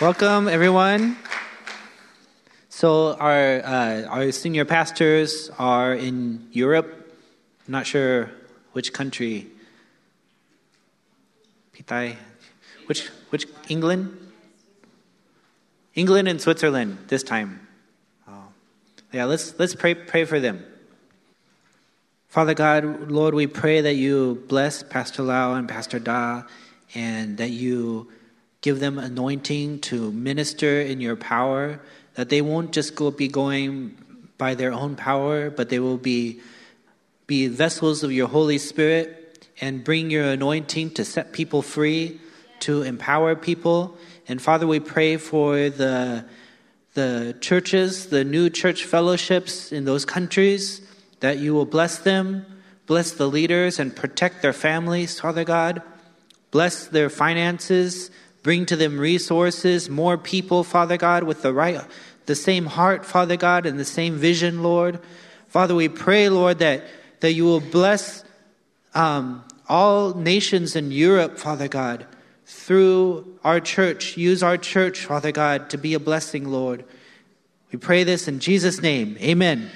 Welcome, 0.00 0.48
everyone. 0.48 1.18
So, 2.70 3.12
our, 3.16 3.60
uh, 3.62 4.04
our 4.08 4.32
senior 4.32 4.64
pastors 4.64 5.50
are 5.58 5.92
in 5.92 6.48
Europe. 6.52 7.12
I'm 7.66 7.72
not 7.72 7.86
sure 7.86 8.30
which 8.72 8.94
country. 8.94 9.48
Pitai. 11.76 12.16
Which, 12.86 13.08
which, 13.28 13.46
England? 13.68 14.16
England 15.94 16.28
and 16.28 16.40
Switzerland 16.40 16.96
this 17.08 17.22
time. 17.22 17.68
Oh. 18.26 18.44
Yeah, 19.12 19.26
let's, 19.26 19.58
let's 19.58 19.74
pray, 19.74 19.94
pray 19.94 20.24
for 20.24 20.40
them. 20.40 20.64
Father 22.28 22.54
God, 22.54 23.10
Lord, 23.10 23.34
we 23.34 23.46
pray 23.46 23.82
that 23.82 23.96
you 23.96 24.42
bless 24.48 24.82
Pastor 24.82 25.22
Lau 25.22 25.52
and 25.52 25.68
Pastor 25.68 25.98
Da 25.98 26.44
and 26.94 27.36
that 27.36 27.50
you 27.50 28.10
give 28.60 28.80
them 28.80 28.98
anointing 28.98 29.80
to 29.80 30.12
minister 30.12 30.80
in 30.80 31.00
your 31.00 31.16
power, 31.16 31.80
that 32.14 32.28
they 32.28 32.42
won't 32.42 32.72
just 32.72 32.94
go 32.94 33.10
be 33.10 33.28
going 33.28 33.96
by 34.36 34.54
their 34.54 34.72
own 34.72 34.96
power, 34.96 35.50
but 35.50 35.68
they 35.68 35.78
will 35.78 35.98
be 35.98 36.40
be 37.26 37.46
vessels 37.46 38.02
of 38.02 38.10
your 38.10 38.26
Holy 38.26 38.58
Spirit 38.58 39.48
and 39.60 39.84
bring 39.84 40.10
your 40.10 40.24
anointing 40.24 40.90
to 40.90 41.04
set 41.04 41.32
people 41.32 41.62
free, 41.62 42.20
to 42.58 42.82
empower 42.82 43.36
people. 43.36 43.96
And 44.26 44.42
Father, 44.42 44.66
we 44.66 44.80
pray 44.80 45.16
for 45.16 45.70
the 45.70 46.24
the 46.94 47.36
churches, 47.40 48.08
the 48.08 48.24
new 48.24 48.50
church 48.50 48.84
fellowships 48.84 49.70
in 49.70 49.84
those 49.84 50.04
countries, 50.04 50.80
that 51.20 51.38
you 51.38 51.54
will 51.54 51.66
bless 51.66 51.98
them, 51.98 52.44
bless 52.86 53.12
the 53.12 53.28
leaders, 53.28 53.78
and 53.78 53.94
protect 53.94 54.42
their 54.42 54.52
families, 54.52 55.20
Father 55.20 55.44
God. 55.44 55.82
Bless 56.50 56.88
their 56.88 57.08
finances, 57.08 58.10
Bring 58.42 58.64
to 58.66 58.76
them 58.76 58.98
resources, 58.98 59.90
more 59.90 60.16
people, 60.16 60.64
Father 60.64 60.96
God, 60.96 61.24
with 61.24 61.42
the 61.42 61.52
right, 61.52 61.80
the 62.26 62.34
same 62.34 62.66
heart, 62.66 63.04
Father 63.04 63.36
God, 63.36 63.66
and 63.66 63.78
the 63.78 63.84
same 63.84 64.16
vision, 64.16 64.62
Lord. 64.62 64.98
Father, 65.48 65.74
we 65.74 65.88
pray, 65.88 66.28
Lord, 66.28 66.58
that, 66.60 66.84
that 67.20 67.32
you 67.32 67.44
will 67.44 67.60
bless 67.60 68.24
um, 68.94 69.44
all 69.68 70.14
nations 70.14 70.74
in 70.74 70.90
Europe, 70.90 71.38
Father 71.38 71.68
God, 71.68 72.06
through 72.46 73.38
our 73.44 73.60
church. 73.60 74.16
Use 74.16 74.42
our 74.42 74.56
church, 74.56 75.04
Father 75.04 75.32
God, 75.32 75.70
to 75.70 75.78
be 75.78 75.94
a 75.94 76.00
blessing, 76.00 76.48
Lord. 76.48 76.84
We 77.72 77.78
pray 77.78 78.04
this 78.04 78.26
in 78.26 78.40
Jesus' 78.40 78.80
name. 78.80 79.16
Amen. 79.20 79.70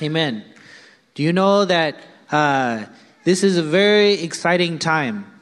Amen. 0.00 0.44
Do 1.14 1.22
you 1.22 1.32
know 1.32 1.64
that 1.64 1.96
uh, 2.32 2.86
this 3.24 3.44
is 3.44 3.56
a 3.56 3.62
very 3.62 4.14
exciting 4.14 4.78
time? 4.78 5.33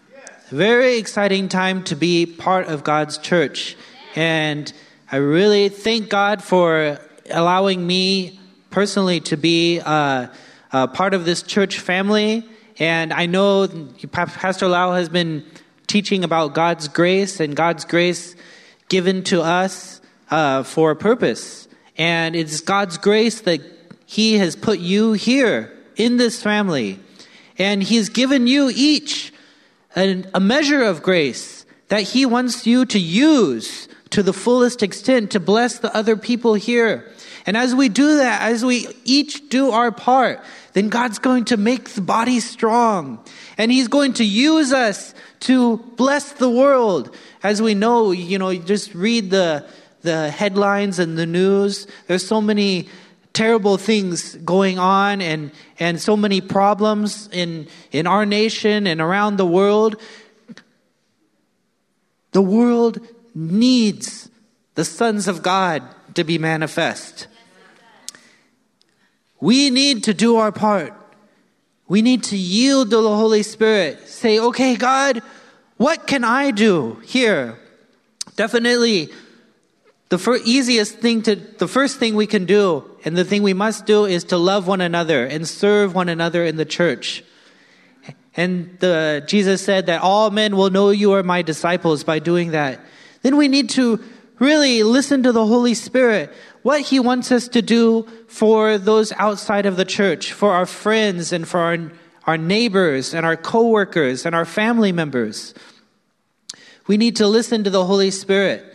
Very 0.53 0.99
exciting 0.99 1.49
time 1.49 1.83
to 1.83 1.97
be 1.97 2.27
part 2.27 2.67
of 2.67 2.85
God's 2.85 3.17
church. 3.17 3.75
And 4.15 4.71
I 5.11 5.17
really 5.17 5.71
thank 5.71 6.11
God 6.11 6.43
for 6.43 6.99
allowing 7.31 7.87
me 7.87 8.39
personally 8.69 9.21
to 9.21 9.39
be 9.39 9.81
uh, 9.81 10.29
part 10.71 11.15
of 11.15 11.25
this 11.25 11.43
church 11.43 11.79
family. 11.79 12.47
And 12.79 13.15
I 13.15 13.25
know 13.25 13.67
Pastor 14.13 14.69
Lau 14.69 14.93
has 14.93 15.09
been 15.09 15.43
teaching 15.87 16.23
about 16.23 16.53
God's 16.53 16.87
grace 16.87 17.41
and 17.41 17.57
God's 17.57 17.87
grace 17.87 18.37
given 18.91 19.25
to 19.25 19.41
us 19.41 20.03
uh, 20.31 20.65
for 20.65 20.91
a 20.91 20.97
purpose. 20.97 21.67
And 21.97 22.37
it's 22.37 22.61
God's 22.61 22.99
grace 22.99 23.41
that 23.43 23.63
He 24.05 24.37
has 24.37 24.55
put 24.55 24.81
you 24.81 25.15
here 25.15 25.73
in 25.97 26.19
this 26.19 26.43
family. 26.43 26.99
And 27.59 27.83
He's 27.83 28.11
given 28.11 28.47
you 28.47 28.71
each 28.75 29.32
a, 29.97 30.25
a 30.35 30.41
measure 30.41 30.83
of 30.83 31.03
grace 31.03 31.65
that 31.89 32.03
He 32.03 32.27
wants 32.27 32.67
you 32.67 32.85
to 32.87 32.99
use 32.99 33.89
to 34.11 34.23
the 34.23 34.33
fullest 34.33 34.83
extent 34.83 35.31
to 35.33 35.41
bless 35.41 35.79
the 35.79 35.95
other 35.97 36.17
people 36.17 36.55
here. 36.55 37.11
And 37.47 37.57
as 37.57 37.75
we 37.75 37.89
do 37.89 38.19
that, 38.19 38.43
as 38.43 38.65
we 38.65 38.89
each 39.05 39.49
do 39.49 39.71
our 39.71 39.91
part, 39.91 40.41
then 40.75 40.89
God's 40.89 41.19
going 41.19 41.47
to 41.47 41.57
make 41.57 41.91
the 41.91 42.01
body 42.01 42.41
strong. 42.41 43.25
And 43.59 43.73
He's 43.73 43.89
going 43.89 44.15
to 44.15 44.25
use 44.25 44.73
us 44.73 45.15
to 45.41 45.79
bless 45.97 46.33
the 46.33 46.51
world. 46.51 47.15
As 47.43 47.61
we 47.61 47.75
know, 47.75 48.13
you 48.13 48.39
know, 48.39 48.55
just 48.55 48.95
read 48.95 49.31
the, 49.31 49.67
the 50.03 50.31
headlines 50.31 50.99
and 50.99 51.19
the 51.19 51.27
news. 51.27 51.87
There's 52.07 52.27
so 52.27 52.41
many 52.41 52.89
terrible 53.33 53.77
things 53.77 54.35
going 54.37 54.79
on 54.79 55.21
and, 55.21 55.51
and 55.79 56.01
so 56.01 56.17
many 56.17 56.41
problems 56.41 57.29
in, 57.33 57.67
in 57.91 58.07
our 58.07 58.27
nation 58.27 58.87
and 58.87 59.01
around 59.01 59.37
the 59.37 59.47
world. 59.47 59.97
The 62.33 62.43
world 62.43 63.01
needs 63.35 64.31
the 64.75 64.85
sons 64.85 65.29
of 65.29 65.43
God 65.43 65.83
to 66.15 66.25
be 66.25 66.39
manifest. 66.39 67.27
We 69.41 69.71
need 69.71 70.05
to 70.05 70.15
do 70.15 70.37
our 70.37 70.53
part. 70.53 70.95
We 71.89 72.01
need 72.01 72.25
to 72.25 72.37
yield 72.37 72.91
to 72.91 73.03
the 73.03 73.17
Holy 73.17 73.43
Spirit. 73.43 74.09
Say, 74.09 74.39
okay, 74.39 74.77
God, 74.77 75.23
what 75.77 76.07
can 76.07 76.25
I 76.25 76.53
do 76.53 77.03
here? 77.05 77.59
Definitely 78.37 79.11
the 80.13 80.19
first, 80.19 80.47
easiest 80.47 80.99
thing 80.99 81.23
to, 81.23 81.37
the 81.37 81.67
first 81.67 81.99
thing 81.99 82.15
we 82.15 82.27
can 82.27 82.45
do 82.45 82.85
and 83.03 83.17
the 83.17 83.25
thing 83.25 83.43
we 83.43 83.55
must 83.55 83.87
do 83.87 84.05
is 84.05 84.25
to 84.25 84.37
love 84.37 84.67
one 84.67 84.83
another 84.83 85.25
and 85.25 85.49
serve 85.49 85.95
one 85.95 86.11
another 86.11 86.45
in 86.45 86.57
the 86.57 86.67
church. 86.67 87.25
And 88.37 88.79
the, 88.81 89.25
Jesus 89.27 89.65
said 89.65 89.87
that 89.87 90.03
all 90.03 90.31
men 90.31 90.55
will 90.55 90.69
know 90.69 90.91
you 90.91 91.13
are 91.13 91.23
my 91.23 91.41
disciples 91.41 92.05
by 92.05 92.19
doing 92.19 92.51
that. 92.51 92.79
Then 93.23 93.39
we 93.39 93.49
need 93.49 93.71
to 93.71 94.05
really 94.39 94.83
listen 94.83 95.23
to 95.23 95.33
the 95.33 95.47
Holy 95.47 95.73
Spirit, 95.73 96.31
what 96.61 96.83
He 96.83 97.01
wants 97.01 97.33
us 97.33 97.49
to 97.49 97.63
do 97.63 98.07
for 98.29 98.77
those 98.77 99.13
outside 99.13 99.65
of 99.65 99.79
the 99.79 99.87
church, 99.87 100.35
for 100.35 100.53
our 100.53 100.67
friends 100.67 101.33
and 101.33 101.49
for 101.49 101.59
our, 101.59 101.91
our 102.27 102.37
neighbors 102.37 103.15
and 103.15 103.25
our 103.25 103.39
coworkers 103.39 104.27
and 104.27 104.35
our 104.35 104.45
family 104.45 104.93
members. 104.93 105.55
We 106.87 106.99
need 106.99 107.17
to 107.17 107.27
listen 107.27 107.65
to 107.65 107.71
the 107.71 107.87
Holy 107.87 108.11
Spirit. 108.11 108.72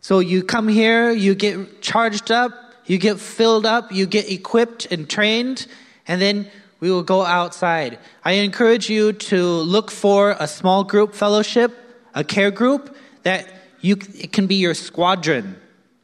So 0.00 0.20
you 0.20 0.42
come 0.42 0.68
here, 0.68 1.10
you 1.10 1.34
get 1.34 1.82
charged 1.82 2.30
up, 2.30 2.52
you 2.86 2.98
get 2.98 3.20
filled 3.20 3.66
up, 3.66 3.92
you 3.92 4.06
get 4.06 4.30
equipped 4.30 4.86
and 4.90 5.08
trained, 5.08 5.66
and 6.08 6.20
then 6.20 6.50
we 6.80 6.90
will 6.90 7.02
go 7.02 7.22
outside. 7.22 7.98
I 8.24 8.32
encourage 8.32 8.88
you 8.88 9.12
to 9.12 9.44
look 9.44 9.90
for 9.90 10.34
a 10.38 10.48
small 10.48 10.84
group 10.84 11.14
fellowship, 11.14 11.76
a 12.14 12.24
care 12.24 12.50
group 12.50 12.96
that 13.22 13.46
you 13.80 13.96
it 14.14 14.32
can 14.32 14.46
be 14.46 14.56
your 14.56 14.74
squadron, 14.74 15.56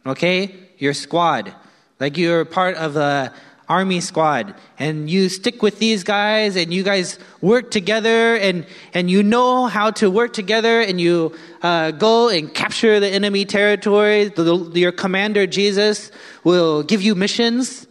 okay? 0.05 0.55
Your 0.79 0.93
squad. 0.93 1.55
Like 1.99 2.19
you're 2.19 2.45
part 2.45 2.77
of 2.77 2.97
a 2.97 3.33
army 3.69 4.01
squad 4.01 4.55
and 4.79 5.11
you 5.11 5.29
stick 5.29 5.63
with 5.63 5.79
these 5.79 6.05
guys 6.05 6.57
and 6.57 6.73
you 6.73 6.83
guys 6.83 7.19
work 7.41 7.71
together 7.71 8.37
and, 8.37 8.65
and 8.95 9.11
you 9.11 9.23
know 9.23 9.67
how 9.67 9.91
to 9.91 10.11
work 10.11 10.33
together 10.33 10.81
and 10.81 11.01
you 11.01 11.35
uh, 11.63 11.91
go 11.91 12.29
and 12.29 12.55
capture 12.55 13.01
the 13.01 13.09
enemy 13.09 13.45
territory. 13.45 14.29
The, 14.29 14.43
the, 14.43 14.81
your 14.81 14.93
commander, 14.93 15.47
Jesus, 15.47 16.13
will 16.45 16.83
give 16.85 17.03
you 17.03 17.15
missions, 17.15 17.87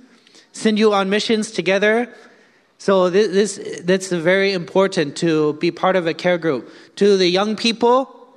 send 0.54 0.80
you 0.80 0.94
on 0.94 1.10
missions 1.10 1.52
together. 1.52 2.10
So 2.78 3.10
this, 3.10 3.56
this 3.58 3.82
that's 3.84 4.10
very 4.10 4.54
important 4.54 5.18
to 5.18 5.54
be 5.54 5.72
part 5.72 5.96
of 5.96 6.08
a 6.08 6.14
care 6.14 6.38
group. 6.38 6.70
To 6.98 7.18
the 7.18 7.28
young 7.28 7.56
people, 7.56 8.30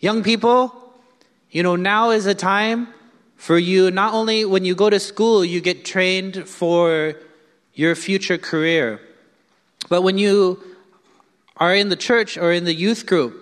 young 0.00 0.22
people, 0.22 0.74
you 1.50 1.62
know, 1.62 1.76
now 1.76 2.10
is 2.10 2.26
a 2.26 2.34
time 2.34 2.88
for 3.42 3.58
you, 3.58 3.90
not 3.90 4.14
only 4.14 4.44
when 4.44 4.64
you 4.64 4.72
go 4.72 4.88
to 4.88 5.00
school, 5.00 5.44
you 5.44 5.60
get 5.60 5.84
trained 5.84 6.48
for 6.48 7.16
your 7.74 7.96
future 7.96 8.38
career, 8.38 9.00
but 9.88 10.02
when 10.02 10.16
you 10.16 10.62
are 11.56 11.74
in 11.74 11.88
the 11.88 11.96
church 11.96 12.38
or 12.38 12.52
in 12.52 12.62
the 12.62 12.72
youth 12.72 13.04
group, 13.04 13.34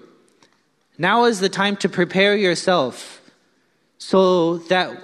now 0.97 1.25
is 1.25 1.41
the 1.41 1.51
time 1.51 1.77
to 1.77 1.87
prepare 1.87 2.35
yourself 2.35 3.21
so 3.99 4.57
that 4.73 4.99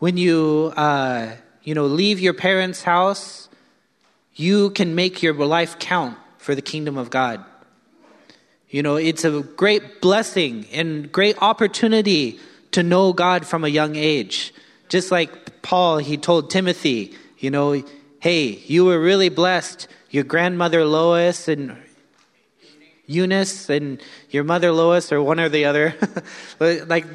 when 0.00 0.16
you, 0.16 0.72
uh, 0.76 1.36
you 1.62 1.76
know, 1.76 1.86
leave 1.86 2.18
your 2.18 2.34
parents' 2.34 2.82
house, 2.82 3.48
you 4.34 4.70
can 4.70 4.96
make 4.96 5.22
your 5.22 5.34
life 5.34 5.78
count 5.78 6.18
for 6.36 6.56
the 6.56 6.62
kingdom 6.62 6.98
of 6.98 7.10
God. 7.10 7.44
You 8.70 8.82
know, 8.82 8.96
it's 8.96 9.24
a 9.24 9.42
great 9.42 10.00
blessing 10.00 10.66
and 10.72 11.12
great 11.12 11.40
opportunity 11.40 12.40
to 12.72 12.82
know 12.82 13.12
God 13.12 13.46
from 13.46 13.64
a 13.64 13.68
young 13.68 13.96
age. 13.96 14.52
Just 14.88 15.10
like 15.10 15.62
Paul, 15.62 15.98
he 15.98 16.16
told 16.16 16.50
Timothy, 16.50 17.14
you 17.38 17.50
know, 17.50 17.82
hey, 18.20 18.42
you 18.66 18.84
were 18.84 19.00
really 19.00 19.28
blessed. 19.28 19.88
Your 20.10 20.24
grandmother 20.24 20.84
Lois 20.84 21.48
and 21.48 21.76
Eunice 23.06 23.70
and 23.70 24.00
your 24.30 24.44
mother 24.44 24.72
Lois, 24.72 25.12
or 25.12 25.22
one 25.22 25.40
or 25.40 25.48
the 25.48 25.64
other. 25.64 25.94
like, 26.60 27.06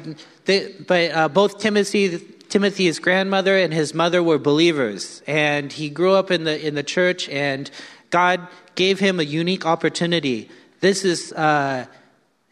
they, 0.44 0.72
but 0.86 1.10
uh, 1.10 1.28
both 1.28 1.58
Timothy, 1.58 2.18
Timothy's 2.48 2.98
grandmother 2.98 3.56
and 3.56 3.72
his 3.72 3.94
mother 3.94 4.22
were 4.22 4.38
believers, 4.38 5.22
and 5.26 5.72
he 5.72 5.88
grew 5.88 6.12
up 6.12 6.30
in 6.30 6.44
the 6.44 6.66
in 6.66 6.74
the 6.74 6.82
church, 6.82 7.28
and 7.28 7.70
God 8.10 8.46
gave 8.74 9.00
him 9.00 9.20
a 9.20 9.24
unique 9.24 9.64
opportunity. 9.66 10.50
This 10.80 11.04
is. 11.04 11.32
Uh, 11.32 11.86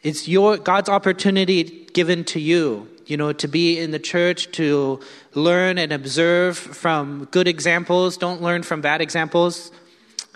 It's 0.05 0.29
your 0.29 0.59
God's 0.61 0.91
opportunity 0.91 1.89
given 1.95 2.25
to 2.25 2.39
you, 2.39 2.93
you 3.07 3.17
know, 3.17 3.33
to 3.33 3.49
be 3.49 3.79
in 3.79 3.91
the 3.91 3.99
church, 3.99 4.51
to 4.53 5.01
learn 5.35 5.79
and 5.79 5.93
observe 5.93 6.57
from 6.57 7.27
good 7.31 7.49
examples. 7.49 8.17
Don't 8.17 8.43
learn 8.43 8.63
from 8.63 8.81
bad 8.81 9.01
examples. 9.01 9.71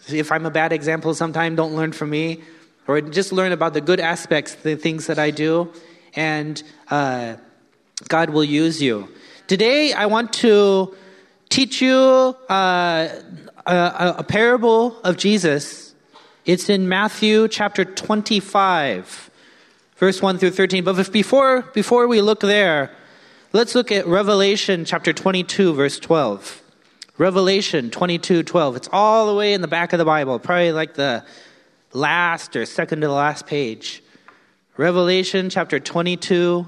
If 0.08 0.32
I'm 0.32 0.46
a 0.46 0.50
bad 0.50 0.72
example 0.72 1.14
sometime, 1.14 1.56
don't 1.56 1.74
learn 1.74 1.92
from 1.92 2.10
me. 2.10 2.42
Or 2.86 3.00
just 3.00 3.32
learn 3.32 3.52
about 3.52 3.74
the 3.74 3.80
good 3.80 4.00
aspects, 4.00 4.54
the 4.54 4.74
things 4.76 5.06
that 5.08 5.18
I 5.18 5.30
do, 5.30 5.70
and 6.14 6.62
uh, 6.90 7.36
God 8.08 8.30
will 8.30 8.44
use 8.44 8.80
you. 8.80 9.08
Today, 9.46 9.92
I 9.92 10.06
want 10.06 10.32
to 10.34 10.94
teach 11.50 11.82
you 11.82 11.94
uh, 11.94 13.08
a, 13.66 14.14
a 14.18 14.24
parable 14.24 14.98
of 15.02 15.16
Jesus. 15.16 15.94
It's 16.46 16.70
in 16.70 16.88
Matthew 16.88 17.48
chapter 17.48 17.84
25, 17.84 19.27
verse 19.98 20.22
1 20.22 20.38
through 20.38 20.52
13. 20.52 20.84
But 20.84 21.12
before, 21.12 21.62
before 21.74 22.08
we 22.08 22.20
look 22.20 22.40
there, 22.40 22.90
let's 23.52 23.74
look 23.74 23.92
at 23.92 24.06
Revelation 24.06 24.84
chapter 24.84 25.12
22, 25.12 25.74
verse 25.74 25.98
12. 25.98 26.62
Revelation 27.18 27.90
22, 27.90 28.44
12. 28.44 28.76
It's 28.76 28.88
all 28.92 29.26
the 29.26 29.34
way 29.34 29.52
in 29.52 29.60
the 29.60 29.68
back 29.68 29.92
of 29.92 29.98
the 29.98 30.04
Bible, 30.04 30.38
probably 30.38 30.72
like 30.72 30.94
the 30.94 31.24
last 31.92 32.54
or 32.54 32.64
second 32.64 33.00
to 33.00 33.08
the 33.08 33.12
last 33.12 33.46
page. 33.46 34.02
Revelation 34.76 35.50
chapter 35.50 35.80
22, 35.80 36.66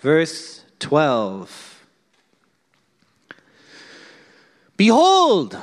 verse 0.00 0.64
12. 0.80 1.86
Behold, 4.76 5.56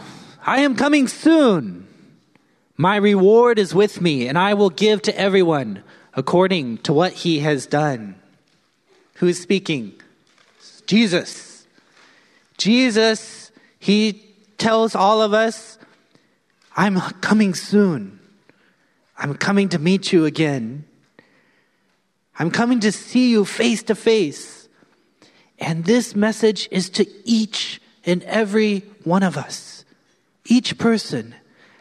I 0.46 0.62
am 0.62 0.78
coming 0.78 1.10
soon. 1.10 1.86
My 2.78 2.96
reward 2.96 3.60
is 3.60 3.76
with 3.76 4.00
me, 4.00 4.30
and 4.30 4.38
I 4.38 4.54
will 4.54 4.70
give 4.70 5.02
to 5.04 5.20
everyone 5.20 5.84
according 6.14 6.78
to 6.80 6.94
what 6.94 7.14
he 7.14 7.40
has 7.40 7.66
done. 7.66 8.16
Who 9.16 9.28
is 9.28 9.42
speaking? 9.42 9.94
Jesus. 10.86 11.66
Jesus, 12.58 13.52
he 13.80 14.24
tells 14.58 14.96
all 14.96 15.22
of 15.22 15.34
us, 15.34 15.78
I'm 16.76 17.00
coming 17.00 17.54
soon. 17.54 18.20
I'm 19.18 19.36
coming 19.36 19.70
to 19.70 19.80
meet 19.80 20.12
you 20.12 20.26
again. 20.26 20.86
I'm 22.40 22.50
coming 22.50 22.80
to 22.82 22.92
see 22.92 23.30
you 23.30 23.46
face 23.46 23.84
to 23.84 23.96
face. 23.96 24.68
And 25.60 25.86
this 25.86 26.16
message 26.16 26.68
is 26.72 26.90
to 26.92 27.06
each 27.24 27.82
and 28.06 28.24
every 28.24 28.80
one 29.04 29.22
of 29.22 29.38
us. 29.38 29.86
Each 30.46 30.78
person. 30.78 31.36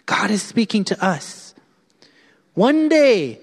God 0.04 0.30
is 0.30 0.42
speaking 0.42 0.84
to 0.84 1.04
us. 1.04 1.54
One 2.54 2.88
day, 2.88 3.40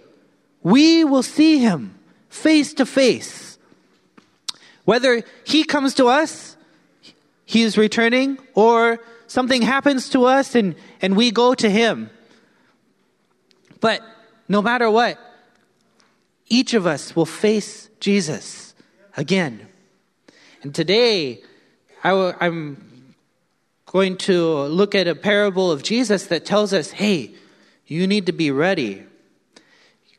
we 0.67 1.05
will 1.05 1.23
see 1.23 1.59
him 1.59 1.97
face 2.27 2.73
to 2.73 2.85
face. 2.85 3.57
Whether 4.83 5.23
he 5.45 5.63
comes 5.63 5.93
to 5.93 6.07
us, 6.07 6.57
he 7.45 7.61
is 7.61 7.77
returning, 7.77 8.37
or 8.53 8.99
something 9.27 9.61
happens 9.61 10.09
to 10.09 10.25
us 10.25 10.55
and, 10.55 10.75
and 11.01 11.15
we 11.15 11.31
go 11.31 11.53
to 11.53 11.69
him. 11.69 12.09
But 13.79 14.01
no 14.49 14.61
matter 14.61 14.91
what, 14.91 15.17
each 16.49 16.73
of 16.73 16.85
us 16.85 17.15
will 17.15 17.25
face 17.25 17.89
Jesus 18.01 18.75
again. 19.15 19.67
And 20.63 20.75
today, 20.75 21.43
i 22.03 22.09
w- 22.09 22.33
I'm 22.41 23.15
going 23.85 24.17
to 24.17 24.63
look 24.63 24.95
at 24.95 25.07
a 25.07 25.15
parable 25.15 25.71
of 25.71 25.81
Jesus 25.81 26.25
that 26.27 26.43
tells 26.43 26.73
us 26.73 26.91
hey, 26.91 27.31
you 27.85 28.05
need 28.05 28.25
to 28.25 28.33
be 28.33 28.51
ready. 28.51 29.06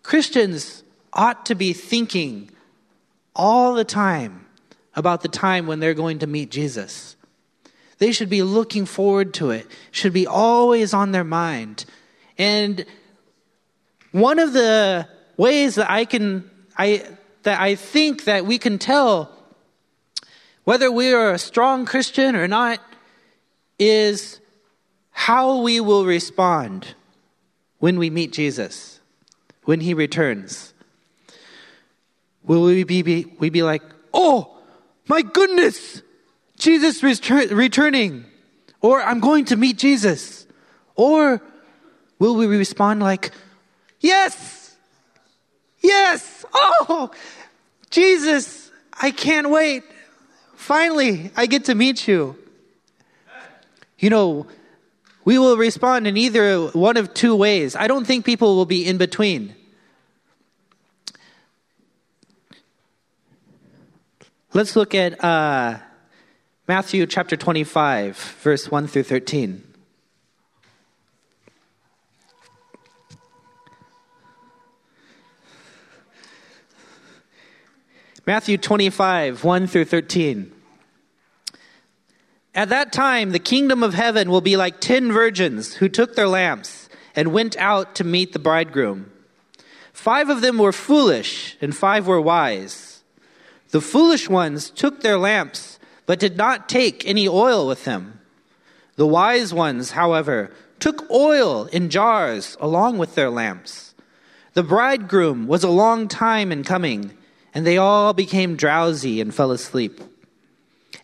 Christians 0.09 0.83
ought 1.13 1.45
to 1.45 1.55
be 1.55 1.75
thinking 1.75 2.51
all 3.37 3.75
the 3.75 3.85
time 3.85 4.47
about 4.97 5.21
the 5.21 5.29
time 5.29 5.67
when 5.67 5.81
they're 5.81 5.93
going 5.93 6.21
to 6.21 6.27
meet 6.27 6.51
Jesus. 6.51 7.15
They 7.99 8.13
should 8.13 8.31
be 8.31 8.43
looking 8.43 8.87
forward 8.87 9.35
to 9.35 9.51
it, 9.51 9.67
should 9.91 10.15
be 10.15 10.27
always 10.27 10.95
on 10.95 11.13
their 11.13 11.25
mind. 11.25 11.85
And 12.39 12.87
one 14.11 14.39
of 14.39 14.55
the 14.55 15.07
ways 15.37 15.75
that 15.75 15.91
I 15.91 16.07
can 16.07 16.51
I 16.79 17.05
that 17.43 17.61
I 17.61 17.75
think 17.75 18.25
that 18.25 18.47
we 18.47 18.57
can 18.57 18.79
tell 18.79 19.31
whether 20.65 20.91
we 20.91 21.13
are 21.13 21.33
a 21.33 21.39
strong 21.39 21.85
Christian 21.85 22.35
or 22.35 22.49
not, 22.49 22.81
is 23.79 24.41
how 25.11 25.61
we 25.61 25.81
will 25.81 26.07
respond 26.07 26.95
when 27.79 27.99
we 27.99 28.09
meet 28.09 28.33
Jesus, 28.33 28.98
when 29.69 29.81
he 29.81 29.93
returns. 29.93 30.73
Will 32.43 32.63
we 32.63 32.85
be, 32.85 33.03
be 33.03 33.27
we 33.39 33.51
be 33.51 33.63
like, 33.63 33.83
oh, 34.15 34.57
my 35.09 35.21
goodness, 35.21 36.01
Jesus 36.57 37.05
is 37.05 37.53
returning, 37.53 38.25
or 38.81 39.03
I'm 39.03 39.21
going 39.21 39.45
to 39.45 39.57
meet 39.57 39.77
Jesus? 39.77 40.47
Or 40.95 41.43
will 42.19 42.35
we 42.35 42.47
respond 42.47 43.01
like, 43.01 43.31
yes, 44.01 44.75
yes, 45.81 46.47
oh, 46.55 47.11
Jesus, 47.91 48.71
I 48.95 49.11
can't 49.11 49.51
wait. 49.51 49.83
Finally, 50.57 51.31
I 51.37 51.45
get 51.45 51.67
to 51.67 51.75
meet 51.75 52.09
you. 52.09 52.39
You 53.99 54.09
know, 54.09 54.47
we 55.27 55.39
will 55.39 55.59
respond 55.59 56.07
in 56.07 56.17
either 56.17 56.69
one 56.69 56.97
of 56.97 57.13
two 57.13 57.37
ways. 57.37 57.77
I 57.77 57.87
don't 57.87 58.07
think 58.07 58.25
people 58.25 58.57
will 58.57 58.65
be 58.65 58.87
in 58.87 58.97
between. 58.97 59.57
Let's 64.55 64.77
look 64.77 64.95
at 64.95 65.23
uh, 65.23 65.77
Matthew 66.67 67.05
chapter 67.05 67.37
25, 67.37 68.17
verse 68.17 68.71
1 68.71 68.87
through 68.87 69.03
13. 69.03 69.63
Matthew 78.25 78.57
25, 78.57 79.45
1 79.45 79.67
through 79.67 79.85
13. 79.85 80.53
At 82.55 82.71
that 82.71 82.91
time, 82.91 83.33
the 83.33 83.39
kingdom 83.39 83.83
of 83.83 83.93
heaven 83.93 84.31
will 84.31 84.41
be 84.41 84.57
like 84.57 84.81
ten 84.81 85.13
virgins 85.13 85.75
who 85.75 85.91
took 85.91 86.17
their 86.17 86.27
lamps 86.27 86.89
and 87.15 87.35
went 87.35 87.55
out 87.59 87.95
to 87.97 88.05
meet 88.05 88.33
the 88.33 88.39
bridegroom. 88.39 89.13
Five 89.93 90.31
of 90.31 90.41
them 90.41 90.57
were 90.57 90.73
foolish, 90.73 91.59
and 91.61 91.77
five 91.77 92.07
were 92.07 92.21
wise. 92.21 92.88
The 93.71 93.81
foolish 93.81 94.29
ones 94.29 94.71
took 94.71 95.01
their 95.01 95.19
lamps, 95.19 95.79
but 96.07 96.19
did 96.19 96.37
not 96.37 96.69
take 96.69 97.07
any 97.07 97.29
oil 97.29 97.67
with 97.67 97.85
them. 97.85 98.21
The 98.97 99.07
wise 99.07 99.53
ones, 99.53 99.91
however, 99.91 100.51
took 100.81 101.09
oil 101.11 101.67
in 101.67 101.91
jars 101.91 102.57
along 102.61 102.99
with 102.99 103.15
their 103.15 103.31
lamps. 103.31 103.95
The 104.55 104.63
bridegroom 104.63 105.47
was 105.47 105.63
a 105.63 105.71
long 105.71 106.09
time 106.09 106.51
in 106.51 106.65
coming, 106.65 107.17
and 107.53 107.67
they 107.67 107.77
all 107.77 108.13
became 108.13 108.57
drowsy 108.57 109.21
and 109.21 109.35
fell 109.35 109.51
asleep. 109.51 110.01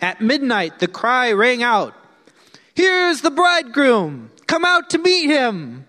At 0.00 0.20
midnight, 0.20 0.78
the 0.78 0.88
cry 0.88 1.32
rang 1.32 1.62
out, 1.62 1.94
Here's 2.74 3.20
the 3.20 3.30
bridegroom! 3.30 4.30
Come 4.46 4.64
out 4.64 4.90
to 4.90 4.98
meet 4.98 5.28
him! 5.28 5.86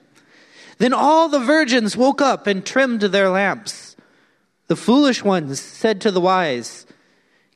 Then 0.77 0.93
all 0.93 1.29
the 1.29 1.39
virgins 1.39 1.95
woke 1.95 2.21
up 2.21 2.47
and 2.47 2.65
trimmed 2.65 3.01
their 3.01 3.29
lamps. 3.29 3.84
The 4.67 4.75
foolish 4.75 5.23
ones 5.23 5.59
said 5.59 6.01
to 6.01 6.11
the 6.11 6.21
wise, 6.21 6.85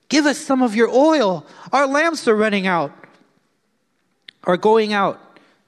Give 0.09 0.25
us 0.25 0.37
some 0.37 0.61
of 0.61 0.75
your 0.75 0.89
oil. 0.89 1.45
Our 1.71 1.87
lamps 1.87 2.27
are 2.27 2.35
running 2.35 2.67
out, 2.67 2.91
are 4.43 4.57
going 4.57 4.93
out. 4.93 5.19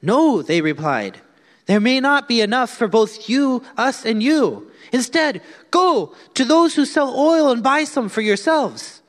No, 0.01 0.41
they 0.41 0.61
replied. 0.61 1.21
There 1.67 1.79
may 1.79 1.99
not 1.99 2.27
be 2.27 2.41
enough 2.41 2.71
for 2.71 2.87
both 2.87 3.29
you, 3.29 3.63
us, 3.77 4.03
and 4.03 4.21
you. 4.21 4.71
Instead, 4.91 5.41
go 5.69 6.13
to 6.33 6.43
those 6.43 6.75
who 6.75 6.85
sell 6.85 7.15
oil 7.15 7.51
and 7.51 7.63
buy 7.63 7.83
some 7.83 8.09
for 8.09 8.21
yourselves. 8.21 9.01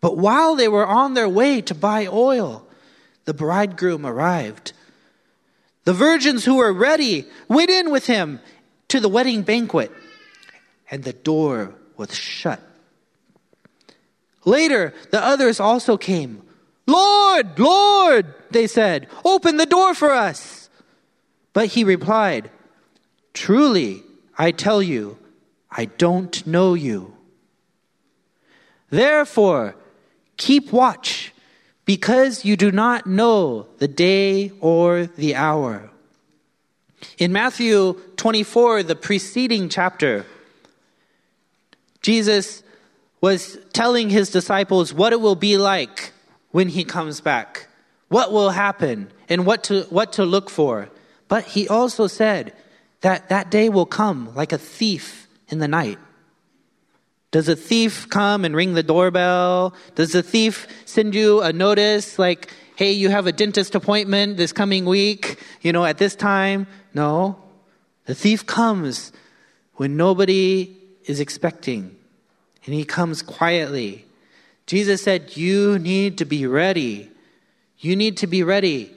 But 0.00 0.16
while 0.16 0.56
they 0.56 0.68
were 0.68 0.86
on 0.86 1.14
their 1.14 1.28
way 1.28 1.60
to 1.62 1.74
buy 1.74 2.06
oil, 2.06 2.66
the 3.26 3.34
bridegroom 3.34 4.06
arrived. 4.06 4.72
The 5.84 5.92
virgins 5.92 6.44
who 6.44 6.56
were 6.56 6.72
ready 6.72 7.26
went 7.48 7.70
in 7.70 7.90
with 7.90 8.06
him 8.06 8.40
to 8.88 8.98
the 8.98 9.08
wedding 9.08 9.42
banquet, 9.42 9.92
and 10.90 11.04
the 11.04 11.12
door 11.12 11.74
was 11.96 12.14
shut. 12.14 12.60
Later, 14.44 14.94
the 15.10 15.22
others 15.22 15.60
also 15.60 15.96
came. 15.96 16.42
Lord, 16.86 17.58
Lord, 17.58 18.34
they 18.50 18.66
said, 18.66 19.06
open 19.24 19.56
the 19.56 19.66
door 19.66 19.94
for 19.94 20.10
us. 20.12 20.68
But 21.52 21.66
he 21.68 21.84
replied, 21.84 22.50
Truly, 23.34 24.02
I 24.36 24.50
tell 24.50 24.82
you, 24.82 25.18
I 25.70 25.84
don't 25.84 26.46
know 26.46 26.74
you. 26.74 27.16
Therefore, 28.88 29.76
Keep 30.40 30.72
watch, 30.72 31.34
because 31.84 32.46
you 32.46 32.56
do 32.56 32.72
not 32.72 33.06
know 33.06 33.68
the 33.76 33.86
day 33.86 34.52
or 34.58 35.04
the 35.04 35.34
hour. 35.34 35.90
In 37.18 37.30
Matthew 37.30 38.00
24, 38.16 38.84
the 38.84 38.96
preceding 38.96 39.68
chapter, 39.68 40.24
Jesus 42.02 42.62
was 43.20 43.58
telling 43.72 44.10
his 44.10 44.30
disciples 44.30 44.94
what 44.94 45.12
it 45.12 45.20
will 45.20 45.34
be 45.34 45.56
like 45.56 46.12
when 46.50 46.68
he 46.68 46.84
comes 46.84 47.20
back, 47.20 47.68
what 48.08 48.32
will 48.32 48.50
happen, 48.50 49.10
and 49.28 49.46
what 49.46 49.64
to, 49.64 49.82
what 49.90 50.14
to 50.14 50.24
look 50.24 50.50
for. 50.50 50.88
But 51.28 51.44
he 51.44 51.68
also 51.68 52.06
said 52.06 52.54
that 53.02 53.28
that 53.28 53.50
day 53.50 53.68
will 53.68 53.86
come 53.86 54.34
like 54.34 54.52
a 54.52 54.58
thief 54.58 55.28
in 55.48 55.58
the 55.58 55.68
night. 55.68 55.98
Does 57.30 57.48
a 57.48 57.54
thief 57.54 58.08
come 58.08 58.44
and 58.44 58.56
ring 58.56 58.74
the 58.74 58.82
doorbell? 58.82 59.74
Does 59.94 60.12
the 60.12 60.22
thief 60.22 60.66
send 60.84 61.14
you 61.14 61.40
a 61.42 61.52
notice 61.52 62.18
like, 62.18 62.52
hey, 62.74 62.90
you 62.92 63.10
have 63.10 63.26
a 63.26 63.32
dentist 63.32 63.74
appointment 63.74 64.36
this 64.36 64.52
coming 64.52 64.84
week, 64.84 65.38
you 65.60 65.72
know, 65.72 65.84
at 65.84 65.98
this 65.98 66.16
time? 66.16 66.66
No. 66.92 67.40
The 68.06 68.16
thief 68.16 68.46
comes 68.46 69.12
when 69.74 69.96
nobody 69.96 70.76
is 71.10 71.20
expecting, 71.20 71.96
and 72.64 72.74
he 72.74 72.84
comes 72.84 73.20
quietly. 73.20 74.06
Jesus 74.66 75.02
said, 75.02 75.36
You 75.36 75.78
need 75.78 76.16
to 76.18 76.24
be 76.24 76.46
ready. 76.46 77.10
You 77.78 77.96
need 77.96 78.16
to 78.18 78.26
be 78.26 78.42
ready. 78.42 78.94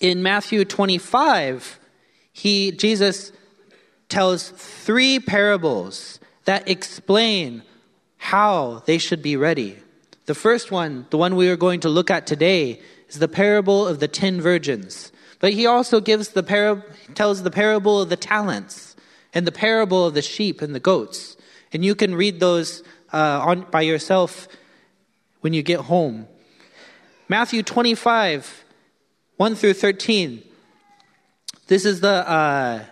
In 0.00 0.22
Matthew 0.22 0.64
25, 0.64 1.78
he, 2.32 2.72
Jesus 2.72 3.32
tells 4.08 4.48
three 4.50 5.20
parables 5.20 6.18
that 6.44 6.68
explain 6.68 7.62
how 8.16 8.82
they 8.86 8.98
should 8.98 9.22
be 9.22 9.36
ready. 9.36 9.76
The 10.26 10.34
first 10.34 10.70
one, 10.70 11.06
the 11.10 11.18
one 11.18 11.36
we 11.36 11.48
are 11.48 11.56
going 11.56 11.80
to 11.80 11.88
look 11.88 12.10
at 12.10 12.26
today, 12.26 12.80
is 13.08 13.18
the 13.18 13.28
parable 13.28 13.86
of 13.86 14.00
the 14.00 14.08
ten 14.08 14.40
virgins. 14.40 15.12
But 15.38 15.52
he 15.52 15.66
also 15.66 16.00
gives 16.00 16.30
the 16.30 16.42
par- 16.42 16.84
tells 17.14 17.42
the 17.42 17.50
parable 17.50 18.00
of 18.00 18.08
the 18.08 18.16
talents 18.16 18.95
and 19.34 19.46
the 19.46 19.52
parable 19.52 20.06
of 20.06 20.14
the 20.14 20.22
sheep 20.22 20.62
and 20.62 20.74
the 20.74 20.80
goats. 20.80 21.36
And 21.72 21.84
you 21.84 21.94
can 21.94 22.14
read 22.14 22.40
those 22.40 22.82
uh, 23.12 23.40
on, 23.44 23.62
by 23.70 23.82
yourself 23.82 24.48
when 25.40 25.52
you 25.52 25.62
get 25.62 25.80
home. 25.80 26.26
Matthew 27.28 27.62
25, 27.62 28.64
1 29.36 29.54
through 29.54 29.74
13. 29.74 30.42
This 31.66 31.84
is 31.84 32.00
the, 32.00 32.28
uh, 32.28 32.84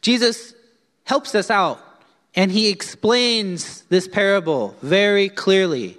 Jesus 0.00 0.54
helps 1.04 1.34
us 1.34 1.50
out 1.50 1.80
and 2.34 2.50
he 2.50 2.68
explains 2.68 3.82
this 3.82 4.08
parable 4.08 4.76
very 4.82 5.28
clearly. 5.28 5.98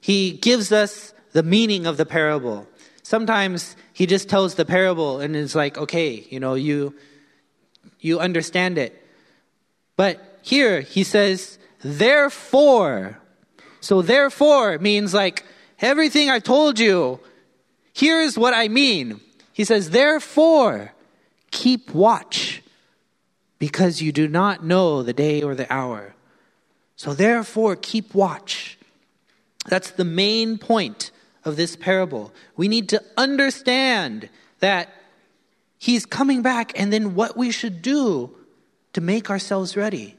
He 0.00 0.32
gives 0.32 0.72
us 0.72 1.12
the 1.32 1.42
meaning 1.42 1.86
of 1.86 1.96
the 1.96 2.06
parable. 2.06 2.66
Sometimes 3.02 3.76
he 3.92 4.06
just 4.06 4.28
tells 4.28 4.54
the 4.54 4.64
parable 4.64 5.20
and 5.20 5.36
is 5.36 5.54
like, 5.54 5.78
okay, 5.78 6.26
you 6.30 6.40
know, 6.40 6.54
you, 6.54 6.94
you 8.00 8.20
understand 8.20 8.78
it. 8.78 9.05
But 9.96 10.40
here 10.42 10.82
he 10.82 11.02
says, 11.02 11.58
therefore. 11.82 13.18
So 13.80 14.02
therefore 14.02 14.78
means 14.78 15.14
like, 15.14 15.44
everything 15.80 16.30
I 16.30 16.38
told 16.38 16.78
you, 16.78 17.20
here's 17.92 18.38
what 18.38 18.54
I 18.54 18.68
mean. 18.68 19.20
He 19.52 19.64
says, 19.64 19.90
therefore, 19.90 20.92
keep 21.50 21.94
watch 21.94 22.62
because 23.58 24.02
you 24.02 24.12
do 24.12 24.28
not 24.28 24.64
know 24.64 25.02
the 25.02 25.12
day 25.12 25.42
or 25.42 25.54
the 25.54 25.72
hour. 25.72 26.14
So 26.96 27.14
therefore, 27.14 27.76
keep 27.76 28.14
watch. 28.14 28.78
That's 29.66 29.90
the 29.90 30.04
main 30.04 30.58
point 30.58 31.10
of 31.44 31.56
this 31.56 31.76
parable. 31.76 32.32
We 32.56 32.68
need 32.68 32.88
to 32.90 33.02
understand 33.16 34.28
that 34.60 34.88
he's 35.78 36.06
coming 36.06 36.42
back 36.42 36.78
and 36.78 36.92
then 36.92 37.14
what 37.14 37.36
we 37.36 37.50
should 37.50 37.82
do 37.82 38.36
to 38.96 39.02
make 39.02 39.28
ourselves 39.28 39.76
ready, 39.76 40.16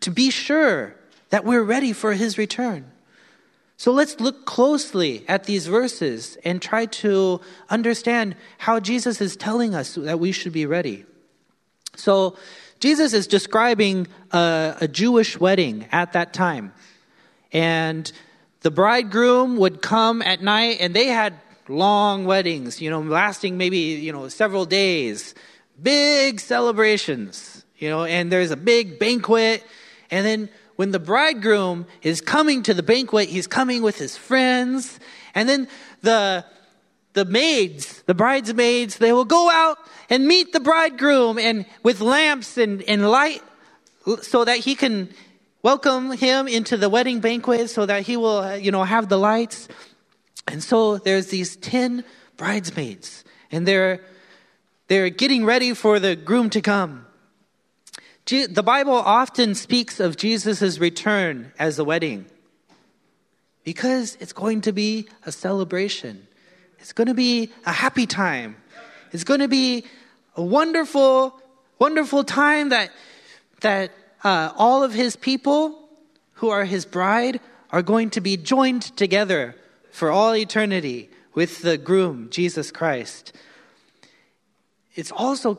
to 0.00 0.10
be 0.10 0.28
sure 0.28 0.92
that 1.28 1.44
we're 1.44 1.62
ready 1.62 1.92
for 1.92 2.14
his 2.14 2.36
return. 2.36 2.84
So 3.76 3.92
let's 3.92 4.18
look 4.18 4.44
closely 4.44 5.24
at 5.28 5.44
these 5.44 5.68
verses 5.68 6.36
and 6.44 6.60
try 6.60 6.86
to 6.86 7.40
understand 7.68 8.34
how 8.58 8.80
Jesus 8.80 9.20
is 9.20 9.36
telling 9.36 9.72
us 9.72 9.94
that 9.94 10.18
we 10.18 10.32
should 10.32 10.52
be 10.52 10.66
ready. 10.66 11.04
So, 11.94 12.36
Jesus 12.80 13.12
is 13.12 13.28
describing 13.28 14.08
a, 14.32 14.74
a, 14.80 14.88
Jewish 14.88 15.38
wedding 15.38 15.86
at 15.92 16.14
that 16.14 16.32
time. 16.32 16.72
And 17.52 18.10
the 18.62 18.70
bridegroom 18.72 19.58
would 19.58 19.80
come 19.80 20.22
at 20.22 20.42
night, 20.42 20.78
and 20.80 20.92
they 20.92 21.06
had 21.06 21.34
long 21.68 22.24
weddings, 22.24 22.80
you 22.80 22.90
know, 22.90 23.00
lasting 23.00 23.58
maybe, 23.58 23.78
you 23.78 24.12
know, 24.12 24.28
several 24.28 24.64
days, 24.64 25.34
big 25.80 26.40
celebrations, 26.40 27.49
you 27.80 27.88
know, 27.88 28.04
and 28.04 28.30
there's 28.30 28.52
a 28.52 28.56
big 28.56 29.00
banquet. 29.00 29.64
And 30.10 30.24
then 30.24 30.48
when 30.76 30.92
the 30.92 31.00
bridegroom 31.00 31.86
is 32.02 32.20
coming 32.20 32.62
to 32.62 32.74
the 32.74 32.82
banquet, 32.82 33.28
he's 33.28 33.48
coming 33.48 33.82
with 33.82 33.98
his 33.98 34.16
friends. 34.16 35.00
And 35.34 35.48
then 35.48 35.66
the 36.02 36.44
the 37.12 37.24
maids, 37.24 38.02
the 38.02 38.14
bridesmaids, 38.14 38.98
they 38.98 39.12
will 39.12 39.24
go 39.24 39.50
out 39.50 39.78
and 40.08 40.26
meet 40.26 40.52
the 40.52 40.60
bridegroom 40.60 41.38
and 41.38 41.66
with 41.82 42.00
lamps 42.00 42.56
and, 42.56 42.82
and 42.82 43.10
light 43.10 43.42
so 44.22 44.44
that 44.44 44.58
he 44.58 44.74
can 44.74 45.08
welcome 45.62 46.12
him 46.12 46.46
into 46.46 46.76
the 46.76 46.88
wedding 46.88 47.20
banquet 47.20 47.68
so 47.68 47.84
that 47.84 48.02
he 48.02 48.16
will, 48.16 48.38
uh, 48.38 48.54
you 48.54 48.70
know, 48.70 48.84
have 48.84 49.08
the 49.08 49.18
lights. 49.18 49.68
And 50.46 50.62
so 50.62 50.98
there's 50.98 51.28
these 51.28 51.56
10 51.56 52.04
bridesmaids 52.36 53.24
and 53.50 53.66
they're, 53.66 54.04
they're 54.86 55.10
getting 55.10 55.44
ready 55.44 55.74
for 55.74 55.98
the 55.98 56.14
groom 56.14 56.48
to 56.50 56.60
come. 56.60 57.06
The 58.30 58.62
Bible 58.62 58.94
often 58.94 59.56
speaks 59.56 59.98
of 59.98 60.16
Jesus' 60.16 60.78
return 60.78 61.52
as 61.58 61.80
a 61.80 61.84
wedding 61.84 62.26
because 63.64 64.16
it's 64.20 64.32
going 64.32 64.60
to 64.60 64.72
be 64.72 65.08
a 65.26 65.32
celebration. 65.32 66.28
It's 66.78 66.92
going 66.92 67.08
to 67.08 67.14
be 67.14 67.50
a 67.66 67.72
happy 67.72 68.06
time. 68.06 68.54
It's 69.10 69.24
going 69.24 69.40
to 69.40 69.48
be 69.48 69.84
a 70.36 70.42
wonderful, 70.42 71.42
wonderful 71.80 72.22
time 72.22 72.68
that, 72.68 72.92
that 73.62 73.90
uh, 74.22 74.52
all 74.56 74.84
of 74.84 74.94
his 74.94 75.16
people 75.16 75.88
who 76.34 76.50
are 76.50 76.64
his 76.64 76.84
bride 76.84 77.40
are 77.72 77.82
going 77.82 78.10
to 78.10 78.20
be 78.20 78.36
joined 78.36 78.82
together 78.96 79.56
for 79.90 80.12
all 80.12 80.36
eternity 80.36 81.10
with 81.34 81.62
the 81.62 81.76
groom, 81.76 82.28
Jesus 82.30 82.70
Christ. 82.70 83.32
It's 84.94 85.10
also 85.10 85.54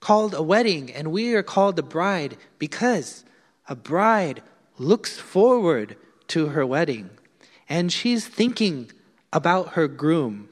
called 0.00 0.34
a 0.34 0.42
wedding, 0.42 0.92
and 0.92 1.10
we 1.10 1.34
are 1.34 1.42
called 1.42 1.78
a 1.78 1.82
bride 1.82 2.36
because 2.58 3.24
a 3.68 3.74
bride 3.74 4.42
looks 4.78 5.18
forward 5.18 5.96
to 6.28 6.48
her 6.48 6.64
wedding 6.64 7.10
and 7.68 7.92
she's 7.92 8.26
thinking 8.26 8.90
about 9.32 9.70
her 9.70 9.86
groom. 9.88 10.48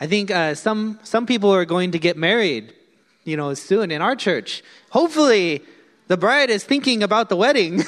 I 0.00 0.06
think 0.06 0.30
uh, 0.30 0.54
some, 0.54 0.98
some 1.02 1.26
people 1.26 1.52
are 1.54 1.64
going 1.64 1.92
to 1.92 1.98
get 1.98 2.16
married, 2.16 2.72
you 3.24 3.36
know, 3.36 3.54
soon 3.54 3.90
in 3.90 4.02
our 4.02 4.16
church. 4.16 4.62
Hopefully, 4.90 5.62
the 6.08 6.16
bride 6.16 6.50
is 6.50 6.64
thinking 6.64 7.02
about 7.02 7.28
the 7.28 7.36
wedding 7.36 7.82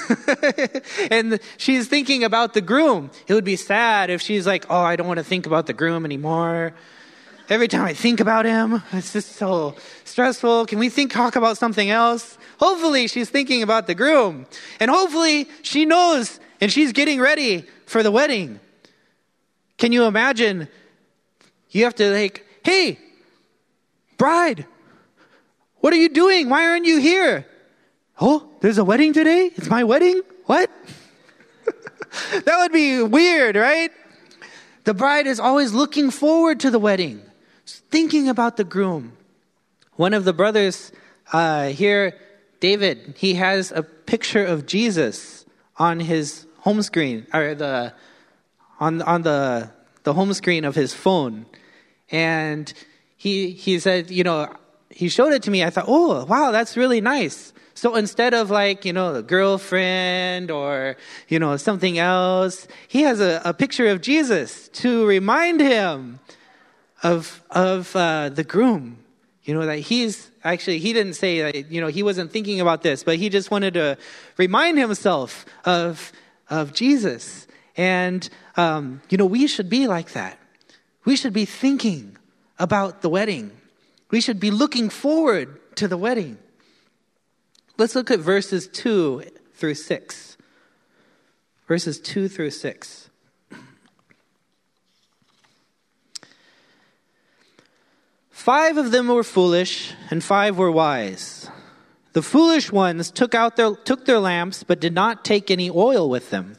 and 1.11 1.39
she's 1.57 1.87
thinking 1.89 2.25
about 2.25 2.55
the 2.55 2.61
groom. 2.61 3.11
It 3.27 3.35
would 3.35 3.45
be 3.45 3.57
sad 3.57 4.11
if 4.11 4.21
she's 4.21 4.47
like, 4.47 4.67
oh, 4.69 4.81
I 4.81 4.97
don't 4.97 5.07
want 5.07 5.19
to 5.19 5.25
think 5.25 5.47
about 5.47 5.67
the 5.67 5.73
groom 5.73 6.05
anymore. 6.05 6.75
Every 7.49 7.69
time 7.69 7.85
I 7.85 7.95
think 7.95 8.21
about 8.21 8.45
him, 8.45 8.83
it's 8.93 9.15
just 9.15 9.37
so 9.37 9.75
stressful. 10.05 10.67
Can 10.67 10.79
we 10.79 10.91
think, 10.91 11.13
talk 11.13 11.35
about 11.35 11.57
something 11.57 11.89
else? 11.89 12.37
Hopefully, 12.61 13.09
she's 13.09 13.31
thinking 13.31 13.63
about 13.63 13.87
the 13.87 13.95
groom. 13.95 14.47
And 14.81 14.91
hopefully, 14.91 15.49
she 15.63 15.87
knows 15.87 16.41
and 16.61 16.71
she's 16.71 16.93
getting 16.93 17.21
ready 17.21 17.65
for 17.87 18.03
the 18.03 18.11
wedding. 18.11 18.61
Can 19.79 19.93
you 19.93 20.05
imagine? 20.05 20.69
You 21.71 21.85
have 21.85 21.95
to, 21.97 22.11
like, 22.11 22.45
hey, 22.65 22.99
bride, 24.19 24.67
what 25.77 25.93
are 25.93 25.97
you 25.97 26.09
doing? 26.09 26.49
Why 26.49 26.69
aren't 26.69 26.87
you 26.87 26.99
here? 26.99 27.47
Oh, 28.21 28.49
there's 28.61 28.79
a 28.79 28.85
wedding 28.85 29.13
today? 29.13 29.51
It's 29.55 29.71
my 29.71 29.85
wedding? 29.85 30.21
What? 30.47 30.71
that 32.33 32.59
would 32.59 32.73
be 32.73 33.03
weird, 33.03 33.57
right? 33.57 33.91
The 34.85 34.95
bride 34.95 35.27
is 35.27 35.39
always 35.39 35.73
looking 35.73 36.11
forward 36.11 36.61
to 36.61 36.71
the 36.71 36.79
wedding, 36.79 37.23
thinking 37.91 38.29
about 38.29 38.57
the 38.57 38.65
groom. 38.65 39.13
One 39.97 40.15
of 40.15 40.25
the 40.25 40.33
brothers 40.33 40.93
uh, 41.33 41.69
here, 41.69 42.15
David, 42.61 43.15
he 43.19 43.35
has 43.35 43.73
a 43.73 43.83
picture 43.83 44.45
of 44.45 44.67
Jesus 44.67 45.45
on 45.77 46.01
his 46.01 46.47
home 46.59 46.83
screen, 46.83 47.27
or 47.33 47.55
the 47.55 47.93
on 48.81 49.03
on 49.03 49.23
the 49.23 49.71
the 50.05 50.15
home 50.15 50.33
screen 50.33 50.65
of 50.65 50.75
his 50.75 50.95
phone, 50.95 51.47
and 52.11 52.73
he 53.17 53.51
he 53.51 53.79
said, 53.79 54.11
you 54.11 54.25
know, 54.25 54.55
he 54.91 55.09
showed 55.09 55.33
it 55.33 55.43
to 55.45 55.51
me. 55.51 55.63
I 55.63 55.71
thought, 55.71 55.85
oh 55.89 56.25
wow, 56.25 56.51
that's 56.51 56.77
really 56.77 57.01
nice. 57.01 57.53
So 57.75 57.95
instead 57.95 58.35
of 58.35 58.51
like 58.51 58.85
you 58.85 58.93
know 58.93 59.15
a 59.15 59.23
girlfriend 59.23 60.51
or 60.51 60.97
you 61.29 61.39
know 61.39 61.57
something 61.57 61.99
else, 61.99 62.67
he 62.89 63.03
has 63.03 63.21
a, 63.21 63.41
a 63.45 63.55
picture 63.55 63.87
of 63.87 64.01
Jesus 64.01 64.69
to 64.81 65.07
remind 65.07 65.61
him 65.61 66.19
of 67.03 67.43
of 67.51 67.95
uh, 67.95 68.29
the 68.29 68.45
groom. 68.45 69.05
You 69.49 69.55
know, 69.55 69.65
that 69.65 69.79
he's 69.79 70.31
actually, 70.45 70.79
he 70.79 70.93
didn't 70.93 71.15
say 71.15 71.41
that, 71.41 71.73
you 71.73 71.81
know, 71.81 71.87
he 71.87 72.03
wasn't 72.03 72.31
thinking 72.31 72.61
about 72.61 72.83
this, 72.83 73.03
but 73.03 73.17
he 73.17 73.31
just 73.31 73.51
wanted 73.51 73.73
to 73.75 73.97
remind 74.37 74.79
himself 74.79 75.47
of, 75.65 76.13
of 76.51 76.75
Jesus. 76.75 77.47
And, 77.75 78.29
um, 78.59 79.01
you 79.09 79.17
know, 79.17 79.25
we 79.25 79.47
should 79.47 79.71
be 79.71 79.87
like 79.87 80.13
that. 80.13 80.39
We 81.07 81.17
should 81.17 81.33
be 81.33 81.47
thinking 81.47 82.19
about 82.59 83.01
the 83.01 83.09
wedding. 83.09 83.53
We 84.11 84.21
should 84.21 84.39
be 84.39 84.51
looking 84.51 84.91
forward 84.91 85.59
to 85.77 85.89
the 85.89 85.97
wedding. 85.97 86.37
Let's 87.79 87.95
look 87.95 88.11
at 88.11 88.19
verses 88.19 88.69
2 88.69 89.23
through 89.55 89.77
6. 89.77 90.37
Verses 91.67 92.01
2 92.01 92.29
through 92.29 92.51
6. 92.51 93.08
Five 98.49 98.79
of 98.79 98.93
them 98.93 99.09
were 99.09 99.25
foolish, 99.25 99.93
and 100.11 100.25
five 100.25 100.57
were 100.57 100.71
wise. 100.73 101.51
The 102.15 102.23
foolish 102.23 102.73
ones 102.73 103.11
took 103.11 103.35
out 103.35 103.57
their, 103.57 103.77
took 103.77 104.07
their 104.07 104.19
lamps, 104.19 104.63
but 104.63 104.81
did 104.81 104.95
not 104.95 105.23
take 105.23 105.51
any 105.51 105.69
oil 105.69 106.09
with 106.09 106.31
them. 106.31 106.57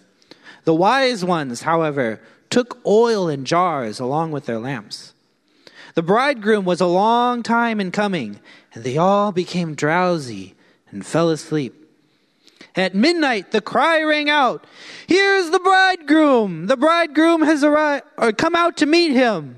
The 0.65 0.73
wise 0.75 1.25
ones, 1.25 1.63
however, 1.63 2.21
took 2.51 2.79
oil 2.85 3.27
in 3.27 3.43
jars 3.43 3.99
along 3.99 4.29
with 4.29 4.45
their 4.45 4.59
lamps. 4.59 5.15
The 5.95 6.03
bridegroom 6.03 6.63
was 6.63 6.79
a 6.79 6.85
long 6.85 7.41
time 7.41 7.79
in 7.81 7.89
coming, 7.89 8.39
and 8.75 8.83
they 8.83 8.97
all 8.97 9.31
became 9.31 9.73
drowsy 9.73 10.53
and 10.91 11.03
fell 11.03 11.31
asleep. 11.31 11.73
At 12.75 12.93
midnight, 12.93 13.49
the 13.49 13.61
cry 13.61 14.03
rang 14.03 14.29
out, 14.29 14.63
Here's 15.07 15.49
the 15.49 15.59
bridegroom! 15.59 16.67
The 16.67 16.77
bridegroom 16.77 17.41
has 17.41 17.63
arrived, 17.63 18.05
or 18.15 18.31
come 18.31 18.55
out 18.55 18.77
to 18.77 18.85
meet 18.85 19.13
him. 19.13 19.55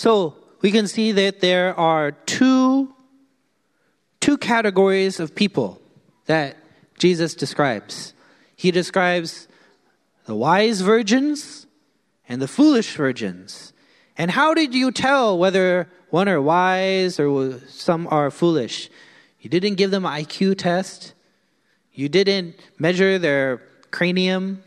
So 0.00 0.34
we 0.62 0.70
can 0.70 0.88
see 0.88 1.12
that 1.12 1.40
there 1.40 1.78
are 1.78 2.12
two, 2.12 2.94
two 4.18 4.38
categories 4.38 5.20
of 5.20 5.34
people 5.34 5.78
that 6.24 6.56
Jesus 6.96 7.34
describes. 7.34 8.14
He 8.56 8.70
describes 8.70 9.46
the 10.24 10.34
wise 10.34 10.80
virgins 10.80 11.66
and 12.26 12.40
the 12.40 12.48
foolish 12.48 12.96
virgins. 12.96 13.74
And 14.16 14.30
how 14.30 14.54
did 14.54 14.74
you 14.74 14.90
tell 14.90 15.36
whether 15.36 15.86
one 16.08 16.30
are 16.30 16.40
wise 16.40 17.20
or 17.20 17.60
some 17.68 18.08
are 18.10 18.30
foolish? 18.30 18.88
You 19.42 19.50
didn't 19.50 19.74
give 19.74 19.90
them 19.90 20.06
an 20.06 20.24
IQ 20.24 20.56
test. 20.56 21.12
You 21.92 22.08
didn't 22.08 22.56
measure 22.78 23.18
their 23.18 23.60
cranium. 23.90 24.62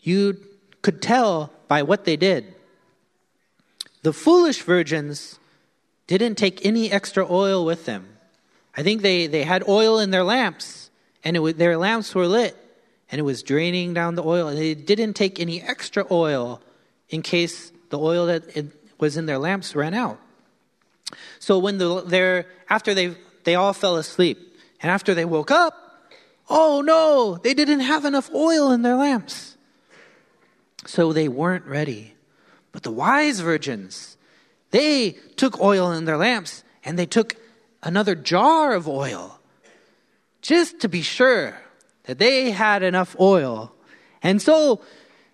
You 0.00 0.36
could 0.82 1.00
tell 1.00 1.54
by 1.68 1.82
what 1.82 2.04
they 2.04 2.18
did. 2.18 2.54
The 4.08 4.14
foolish 4.14 4.62
virgins 4.62 5.38
didn't 6.06 6.36
take 6.36 6.64
any 6.64 6.90
extra 6.90 7.30
oil 7.30 7.66
with 7.66 7.84
them. 7.84 8.08
I 8.74 8.82
think 8.82 9.02
they, 9.02 9.26
they 9.26 9.42
had 9.42 9.68
oil 9.68 9.98
in 9.98 10.10
their 10.12 10.24
lamps, 10.24 10.88
and 11.22 11.36
it 11.36 11.58
their 11.58 11.76
lamps 11.76 12.14
were 12.14 12.26
lit, 12.26 12.56
and 13.12 13.18
it 13.18 13.22
was 13.22 13.42
draining 13.42 13.92
down 13.92 14.14
the 14.14 14.24
oil. 14.24 14.48
And 14.48 14.56
they 14.56 14.72
didn't 14.72 15.12
take 15.12 15.38
any 15.38 15.60
extra 15.60 16.06
oil 16.10 16.62
in 17.10 17.20
case 17.20 17.70
the 17.90 17.98
oil 17.98 18.24
that 18.24 18.44
was 18.98 19.18
in 19.18 19.26
their 19.26 19.36
lamps 19.36 19.76
ran 19.76 19.92
out. 19.92 20.18
So 21.38 21.58
when 21.58 21.76
the, 21.76 22.00
they're, 22.00 22.46
after 22.70 22.94
they, 22.94 23.14
they 23.44 23.56
all 23.56 23.74
fell 23.74 23.96
asleep, 23.96 24.38
and 24.80 24.90
after 24.90 25.12
they 25.12 25.26
woke 25.26 25.50
up, 25.50 25.74
oh 26.48 26.80
no, 26.80 27.36
they 27.36 27.52
didn't 27.52 27.80
have 27.80 28.06
enough 28.06 28.30
oil 28.32 28.72
in 28.72 28.80
their 28.80 28.96
lamps. 28.96 29.58
So 30.86 31.12
they 31.12 31.28
weren't 31.28 31.66
ready. 31.66 32.14
But 32.72 32.82
the 32.82 32.90
wise 32.90 33.40
virgins, 33.40 34.16
they 34.70 35.12
took 35.36 35.60
oil 35.60 35.92
in 35.92 36.04
their 36.04 36.16
lamps 36.16 36.64
and 36.84 36.98
they 36.98 37.06
took 37.06 37.36
another 37.82 38.14
jar 38.14 38.74
of 38.74 38.88
oil 38.88 39.40
just 40.42 40.80
to 40.80 40.88
be 40.88 41.02
sure 41.02 41.58
that 42.04 42.18
they 42.18 42.50
had 42.50 42.82
enough 42.82 43.16
oil. 43.20 43.72
And 44.22 44.40
so 44.40 44.80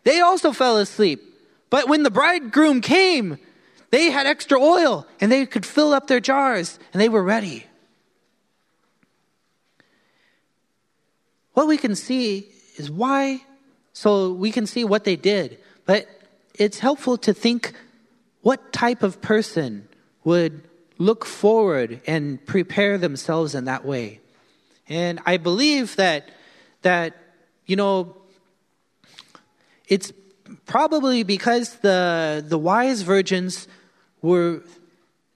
they 0.04 0.20
also 0.20 0.52
fell 0.52 0.78
asleep. 0.78 1.22
But 1.70 1.88
when 1.88 2.02
the 2.02 2.11
bridegroom 2.11 2.80
came, 2.80 3.38
they 3.90 4.11
had 4.11 4.26
extra 4.26 4.58
oil 4.58 5.06
and 5.20 5.30
they 5.30 5.46
could 5.46 5.66
fill 5.66 5.92
up 5.92 6.06
their 6.06 6.20
jars 6.20 6.78
and 6.92 7.00
they 7.00 7.08
were 7.08 7.22
ready. 7.22 7.66
What 11.54 11.68
we 11.68 11.76
can 11.76 11.94
see 11.94 12.48
is 12.76 12.90
why, 12.90 13.42
so 13.92 14.32
we 14.32 14.50
can 14.50 14.66
see 14.66 14.85
what 14.85 15.04
they 15.04 15.16
did. 15.16 15.58
But 15.87 16.08
it's 16.58 16.78
helpful 16.78 17.18
to 17.18 17.34
think 17.34 17.72
what 18.42 18.72
type 18.72 19.02
of 19.02 19.20
person 19.20 19.88
would 20.22 20.62
look 20.98 21.24
forward 21.24 22.00
and 22.06 22.44
prepare 22.46 22.98
themselves 22.98 23.54
in 23.54 23.64
that 23.64 23.84
way. 23.84 24.20
And 24.88 25.20
I 25.26 25.38
believe 25.38 25.96
that 25.96 26.28
that 26.82 27.16
you 27.66 27.76
know 27.76 28.16
it's 29.88 30.12
probably 30.66 31.22
because 31.22 31.76
the 31.76 32.44
the 32.46 32.58
wise 32.58 33.02
virgins 33.02 33.66
were 34.22 34.62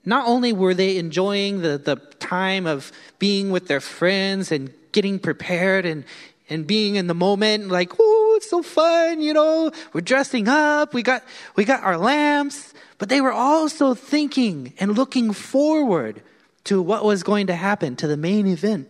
not 0.05 0.27
only 0.27 0.53
were 0.53 0.75
they 0.75 0.97
enjoying 0.97 1.61
the, 1.61 1.79
the 1.79 1.97
time 2.19 2.67
of 2.67 2.93
being 3.19 3.51
with 3.51 3.69
their 3.69 3.81
friends 3.81 4.53
and 4.53 4.73
getting 4.93 5.19
prepared 5.19 5.85
and 5.87 6.05
and 6.51 6.67
being 6.67 6.97
in 6.97 7.07
the 7.07 7.15
moment 7.15 7.69
like 7.69 7.93
oh 7.99 8.28
it's 8.39 8.49
so 8.49 8.63
fun 8.63 9.21
you 9.21 9.35
know. 9.35 9.71
We're 9.93 10.01
dressing 10.01 10.49
up. 10.49 10.95
We 10.95 11.03
got 11.03 11.23
we 11.57 11.65
got 11.65 11.83
our 11.83 11.99
lamps. 11.99 12.73
But 12.99 13.09
they 13.09 13.21
were 13.21 13.33
also 13.33 13.95
thinking 13.95 14.73
and 14.81 14.97
looking 14.97 15.33
forward 15.33 16.23
to 16.65 16.83
what 16.83 17.05
was 17.05 17.23
going 17.23 17.47
to 17.47 17.55
happen 17.55 17.95
to 17.97 18.07
the 18.09 18.17
main 18.17 18.47
event. 18.47 18.89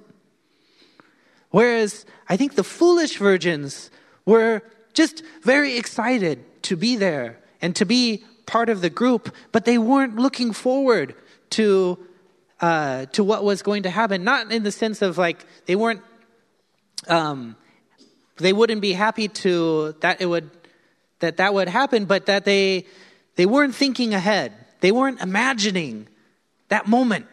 Whereas 1.51 2.05
i 2.29 2.37
think 2.37 2.55
the 2.55 2.65
foolish 2.65 3.17
virgins 3.17 3.91
were 4.27 4.63
just 4.93 5.23
very 5.43 5.77
excited 5.77 6.37
to 6.63 6.77
be 6.77 6.97
there 6.97 7.39
and 7.63 7.75
to 7.77 7.85
be 7.87 8.23
part 8.45 8.69
of 8.69 8.81
the 8.83 8.91
group 8.91 9.35
but 9.53 9.65
they 9.65 9.79
weren't 9.79 10.17
looking 10.17 10.53
forward 10.53 11.15
to 11.49 11.99
uh, 12.61 13.07
to 13.07 13.23
what 13.23 13.45
was 13.45 13.63
going 13.63 13.85
to 13.85 13.91
happen. 13.91 14.25
Not 14.25 14.51
in 14.53 14.63
the 14.63 14.73
sense 14.73 15.03
of 15.03 15.19
like 15.19 15.45
they 15.67 15.77
weren't 15.77 16.03
um, 17.07 17.57
they 18.39 18.53
wouldn't 18.53 18.81
be 18.81 18.93
happy 18.93 19.29
to 19.29 19.95
that 20.01 20.21
it 20.21 20.27
would 20.27 20.51
that 21.21 21.39
that 21.39 21.55
would 21.55 21.69
happen, 21.69 22.05
but 22.05 22.27
that 22.27 22.45
they 22.45 22.87
they 23.37 23.47
weren't 23.47 23.75
thinking 23.75 24.15
ahead. 24.15 24.53
They 24.81 24.93
weren't 24.93 25.21
imagining 25.21 26.09
that 26.69 26.87
moment. 26.87 27.27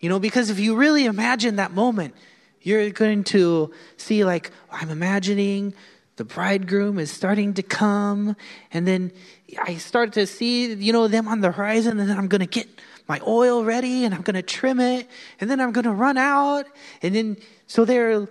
You 0.00 0.08
know, 0.08 0.18
because 0.18 0.50
if 0.50 0.58
you 0.58 0.76
really 0.76 1.06
imagine 1.06 1.56
that 1.56 1.72
moment, 1.72 2.14
you're 2.60 2.90
going 2.90 3.24
to 3.24 3.72
see 3.96 4.24
like 4.24 4.50
I'm 4.70 4.90
imagining 4.90 5.74
the 6.16 6.24
bridegroom 6.24 6.98
is 6.98 7.10
starting 7.10 7.54
to 7.54 7.62
come 7.62 8.36
and 8.72 8.86
then 8.86 9.12
I 9.60 9.76
start 9.76 10.12
to 10.12 10.26
see, 10.26 10.72
you 10.72 10.92
know, 10.92 11.08
them 11.08 11.26
on 11.26 11.40
the 11.40 11.50
horizon 11.50 11.98
and 11.98 12.08
then 12.08 12.18
I'm 12.18 12.28
going 12.28 12.40
to 12.40 12.46
get 12.46 12.68
my 13.08 13.20
oil 13.26 13.64
ready 13.64 14.04
and 14.04 14.14
I'm 14.14 14.22
going 14.22 14.34
to 14.34 14.42
trim 14.42 14.78
it 14.78 15.08
and 15.40 15.50
then 15.50 15.60
I'm 15.60 15.72
going 15.72 15.84
to 15.84 15.92
run 15.92 16.16
out 16.16 16.66
and 17.02 17.14
then 17.14 17.36
so 17.66 17.84
they're 17.84 18.28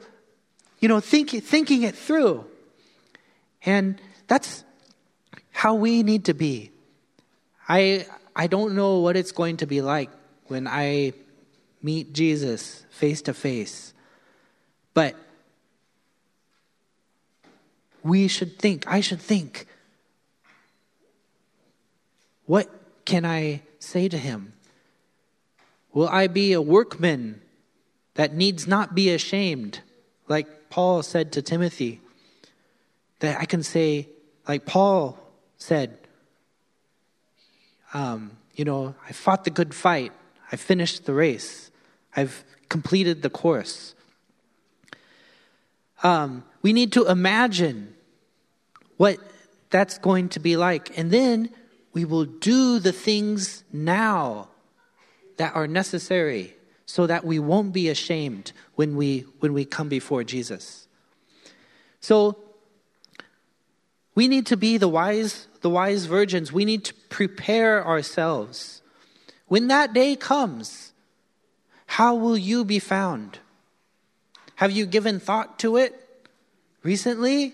you 0.84 0.90
know, 0.90 1.00
think, 1.00 1.30
thinking 1.30 1.84
it 1.84 1.96
through. 1.96 2.44
And 3.66 4.02
that's 4.28 4.66
how 5.54 5.76
we 5.76 6.04
need 6.04 6.26
to 6.26 6.34
be. 6.34 6.72
I, 7.70 8.06
I 8.36 8.48
don't 8.48 8.76
know 8.76 9.00
what 9.00 9.16
it's 9.16 9.32
going 9.32 9.56
to 9.58 9.66
be 9.66 9.82
like 9.82 10.10
when 10.48 10.68
I 10.68 11.14
meet 11.82 12.12
Jesus 12.12 12.86
face 12.90 13.22
to 13.22 13.34
face. 13.34 13.94
But 14.94 15.16
we 18.04 18.28
should 18.28 18.60
think, 18.60 18.84
I 18.86 19.00
should 19.00 19.22
think, 19.22 19.66
what 22.46 22.70
can 23.06 23.24
I 23.24 23.62
say 23.80 24.10
to 24.10 24.18
him? 24.18 24.52
Will 25.94 26.10
I 26.10 26.28
be 26.28 26.52
a 26.52 26.62
workman 26.62 27.40
that 28.16 28.34
needs 28.34 28.68
not 28.68 28.94
be 28.94 29.10
ashamed, 29.12 29.80
like 30.28 30.70
Paul 30.70 31.04
said 31.04 31.32
to 31.34 31.42
Timothy, 31.42 32.02
that 33.20 33.40
I 33.40 33.46
can 33.46 33.64
say, 33.64 34.10
like 34.48 34.66
Paul 34.66 35.18
said, 35.58 35.98
um, 37.94 38.32
you 38.56 38.66
know, 38.66 38.96
I 39.08 39.14
fought 39.14 39.46
the 39.46 39.50
good 39.50 39.74
fight, 39.74 40.12
I 40.52 40.56
finished 40.56 41.06
the 41.06 41.14
race, 41.14 41.72
I've 42.16 42.44
completed 42.70 43.22
the 43.22 43.30
course. 43.30 43.96
Um, 46.04 46.44
we 46.62 46.74
need 46.74 46.92
to 46.94 47.06
imagine 47.08 47.96
what 48.98 49.18
that's 49.70 49.98
going 49.98 50.30
to 50.30 50.40
be 50.40 50.58
like, 50.58 50.98
and 50.98 51.12
then 51.12 51.50
we 51.94 52.06
will 52.06 52.26
do 52.26 52.80
the 52.80 52.92
things 52.92 53.64
now 53.72 54.50
that 55.38 55.56
are 55.56 55.68
necessary 55.68 56.56
so 56.86 57.08
that 57.08 57.24
we 57.26 57.40
won't 57.40 57.74
be 57.74 57.90
ashamed 57.90 58.52
when 58.76 58.96
we 58.96 59.26
when 59.40 59.54
we 59.54 59.66
come 59.66 59.90
before 59.90 60.24
Jesus. 60.24 60.88
So 62.00 62.38
we 64.16 64.28
need 64.28 64.46
to 64.48 64.58
be 64.58 64.78
the 64.78 64.88
wise 64.88 65.48
the 65.62 65.70
wise 65.70 66.06
virgins. 66.06 66.52
We 66.52 66.66
need 66.66 66.86
to 66.86 66.94
prepare 67.10 67.86
ourselves. 67.86 68.82
When 69.48 69.68
that 69.68 69.94
day 69.94 70.16
comes, 70.16 70.94
how 71.86 72.16
will 72.16 72.38
you 72.38 72.66
be 72.66 72.80
found? 72.80 73.40
Have 74.56 74.72
you 74.72 74.86
given 74.86 75.20
thought 75.20 75.60
to 75.60 75.78
it 75.78 76.00
recently? 76.84 77.54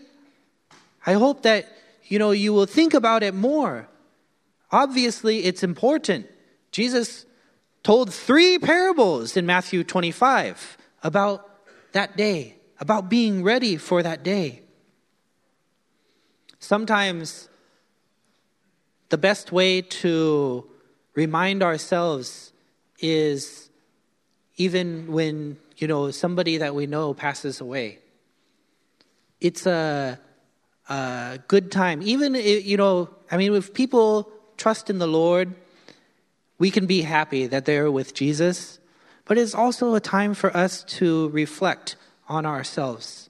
I 1.06 1.13
hope 1.13 1.44
that 1.44 1.68
you 2.06 2.20
know 2.20 2.32
you 2.32 2.54
will 2.54 2.65
think 2.65 2.94
about 2.94 3.24
it 3.24 3.34
more. 3.34 3.88
Obviously, 4.72 5.46
it's 5.46 5.63
important. 5.63 6.28
Jesus 6.72 7.26
told 7.89 8.13
three 8.13 8.60
parables 8.60 9.36
in 9.36 9.47
Matthew 9.47 9.84
25 9.84 10.78
about 11.02 11.49
that 11.93 12.15
day, 12.15 12.56
about 12.80 13.10
being 13.10 13.41
ready 13.41 13.78
for 13.78 14.04
that 14.04 14.21
day. 14.21 14.62
Sometimes 16.60 17.49
the 19.10 19.17
best 19.17 19.52
way 19.52 19.82
to 19.82 20.69
remind 21.15 21.63
ourselves 21.63 22.54
is 22.99 23.71
even 24.58 25.12
when, 25.12 25.58
you 25.78 25.88
know, 25.88 26.12
somebody 26.12 26.58
that 26.58 26.75
we 26.75 26.86
know 26.86 27.15
passes 27.15 27.60
away. 27.60 27.97
It's 29.41 29.65
a, 29.65 30.19
a 30.89 31.39
good 31.47 31.71
time. 31.71 32.04
Even, 32.04 32.36
you 32.36 32.78
know, 32.78 33.10
I 33.32 33.38
mean, 33.38 33.56
if 33.56 33.73
people 33.73 34.32
trust 34.58 34.91
in 34.91 34.99
the 34.99 35.08
Lord, 35.08 35.56
we 36.60 36.69
can 36.69 36.86
be 36.86 37.02
happy 37.02 37.48
that 37.48 37.65
they're 37.65 37.91
with 37.91 38.13
Jesus, 38.13 38.80
but 39.26 39.38
it's 39.38 39.56
also 39.56 39.95
a 39.95 40.00
time 40.00 40.34
for 40.34 40.56
us 40.56 40.84
to 40.84 41.30
reflect 41.30 41.95
on 42.28 42.45
ourselves. 42.45 43.30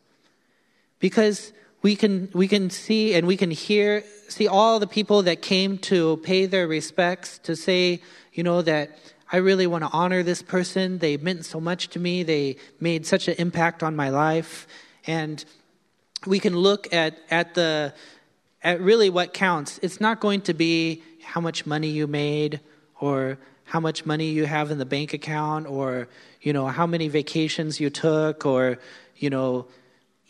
Because 1.00 1.54
we 1.82 1.96
can, 1.96 2.30
we 2.34 2.48
can 2.48 2.70
see 2.70 3.13
and 3.13 3.26
we 3.26 3.38
can 3.38 3.52
hear, 3.52 4.04
see 4.28 4.48
all 4.48 4.80
the 4.80 4.88
people 4.88 5.24
that 5.24 5.42
came 5.42 5.78
to 5.78 6.18
pay 6.18 6.46
their 6.46 6.68
respects, 6.68 7.38
to 7.39 7.56
say, 7.56 8.02
you 8.34 8.44
know, 8.44 8.62
that 8.63 8.98
I 9.32 9.38
really 9.38 9.68
want 9.68 9.84
to 9.84 9.89
honor 9.92 10.24
this 10.24 10.42
person. 10.42 10.98
They 10.98 11.15
meant 11.18 11.46
so 11.46 11.62
much 11.62 11.89
to 11.89 12.00
me. 12.00 12.24
They 12.24 12.58
made 12.80 13.06
such 13.06 13.28
an 13.28 13.36
impact 13.38 13.84
on 13.84 13.96
my 13.96 14.10
life. 14.10 14.68
And 15.06 15.46
we 16.26 16.39
can 16.39 16.58
look 16.58 16.92
at, 16.94 17.18
at 17.30 17.54
the, 17.54 17.94
at 18.63 18.82
really 18.82 19.10
what 19.10 19.34
counts. 19.34 19.80
It's 19.84 20.02
not 20.02 20.20
going 20.20 20.42
to 20.42 20.54
be 20.54 21.04
how 21.24 21.39
much 21.39 21.65
money 21.65 21.89
you 21.89 22.08
made 22.08 22.60
or 23.00 23.38
how 23.66 23.80
much 23.80 24.06
money 24.06 24.30
you 24.30 24.46
have 24.46 24.72
in 24.72 24.78
the 24.78 24.86
bank 24.86 25.14
account 25.14 25.68
or 25.68 26.08
you 26.42 26.52
know 26.54 26.68
how 26.68 26.88
many 26.88 27.08
vacations 27.08 27.80
you 27.80 27.90
took 27.90 28.46
or 28.46 28.80
you 29.16 29.30
know 29.30 29.68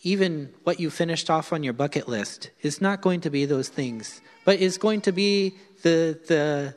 even 0.03 0.53
what 0.63 0.79
you 0.79 0.89
finished 0.89 1.29
off 1.29 1.51
on 1.51 1.63
your 1.63 1.73
bucket 1.73 2.07
list. 2.07 2.49
Is 2.61 2.81
not 2.81 3.01
going 3.01 3.21
to 3.21 3.29
be 3.29 3.45
those 3.45 3.69
things. 3.69 4.21
But 4.45 4.61
it's 4.61 4.77
going 4.77 5.01
to 5.01 5.11
be 5.11 5.55
the 5.83 6.19
the 6.27 6.75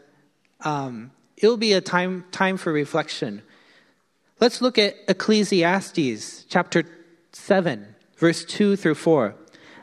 um, 0.68 1.12
it'll 1.36 1.56
be 1.56 1.72
a 1.72 1.80
time 1.80 2.24
time 2.32 2.56
for 2.56 2.72
reflection. 2.72 3.42
Let's 4.40 4.60
look 4.60 4.78
at 4.78 4.96
ecclesiastes 5.08 6.44
chapter 6.48 6.84
7 7.32 7.94
verse 8.16 8.44
2 8.44 8.76
through 8.76 8.94
4 8.94 9.34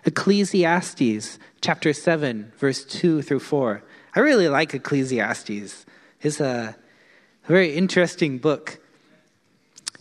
ecclesiastes 0.05 1.39
chapter 1.61 1.93
7 1.93 2.53
verse 2.57 2.85
2 2.85 3.21
through 3.21 3.39
4 3.39 3.83
i 4.15 4.19
really 4.19 4.47
like 4.47 4.73
ecclesiastes 4.73 5.85
is 6.21 6.41
a 6.41 6.75
very 7.45 7.75
interesting 7.75 8.39
book. 8.39 8.79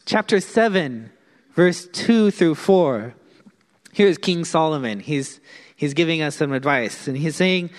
Chapter 0.05 0.41
7, 0.41 1.11
verse 1.55 1.87
2 1.93 2.31
through 2.31 2.57
4. 2.57 3.15
Here's 3.93 4.19
King 4.19 4.45
Solomon. 4.45 5.01
He's, 5.01 5.41
he's 5.77 5.95
giving 5.95 6.23
us 6.23 6.37
some 6.37 6.53
advice, 6.53 7.07
and 7.07 7.17
he's 7.17 7.37
saying, 7.37 7.71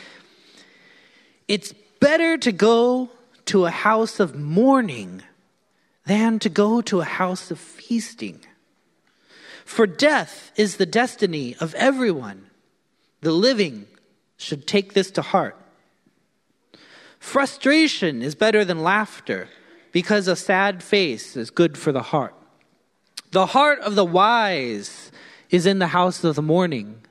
It's 1.47 1.73
better 1.99 2.37
to 2.37 2.51
go 2.51 3.09
to 3.45 3.65
a 3.65 3.71
house 3.71 4.19
of 4.19 4.35
mourning 4.35 5.21
than 6.05 6.39
to 6.39 6.49
go 6.49 6.81
to 6.81 7.01
a 7.01 7.05
house 7.05 7.51
of 7.51 7.59
feasting. 7.59 8.39
For 9.65 9.85
death 9.85 10.51
is 10.55 10.77
the 10.77 10.85
destiny 10.85 11.55
of 11.59 11.75
everyone. 11.75 12.47
The 13.21 13.31
living 13.31 13.85
should 14.37 14.65
take 14.65 14.93
this 14.93 15.11
to 15.11 15.21
heart. 15.21 15.57
Frustration 17.19 18.21
is 18.21 18.33
better 18.33 18.65
than 18.65 18.81
laughter 18.81 19.49
because 19.91 20.27
a 20.27 20.35
sad 20.35 20.81
face 20.81 21.35
is 21.35 21.49
good 21.49 21.77
for 21.77 21.91
the 21.91 22.01
heart. 22.01 22.33
The 23.31 23.47
heart 23.47 23.79
of 23.81 23.95
the 23.95 24.05
wise 24.05 25.11
is 25.49 25.65
in 25.65 25.79
the 25.79 25.87
house 25.87 26.23
of 26.23 26.35
the 26.35 26.41
mourning, 26.41 27.01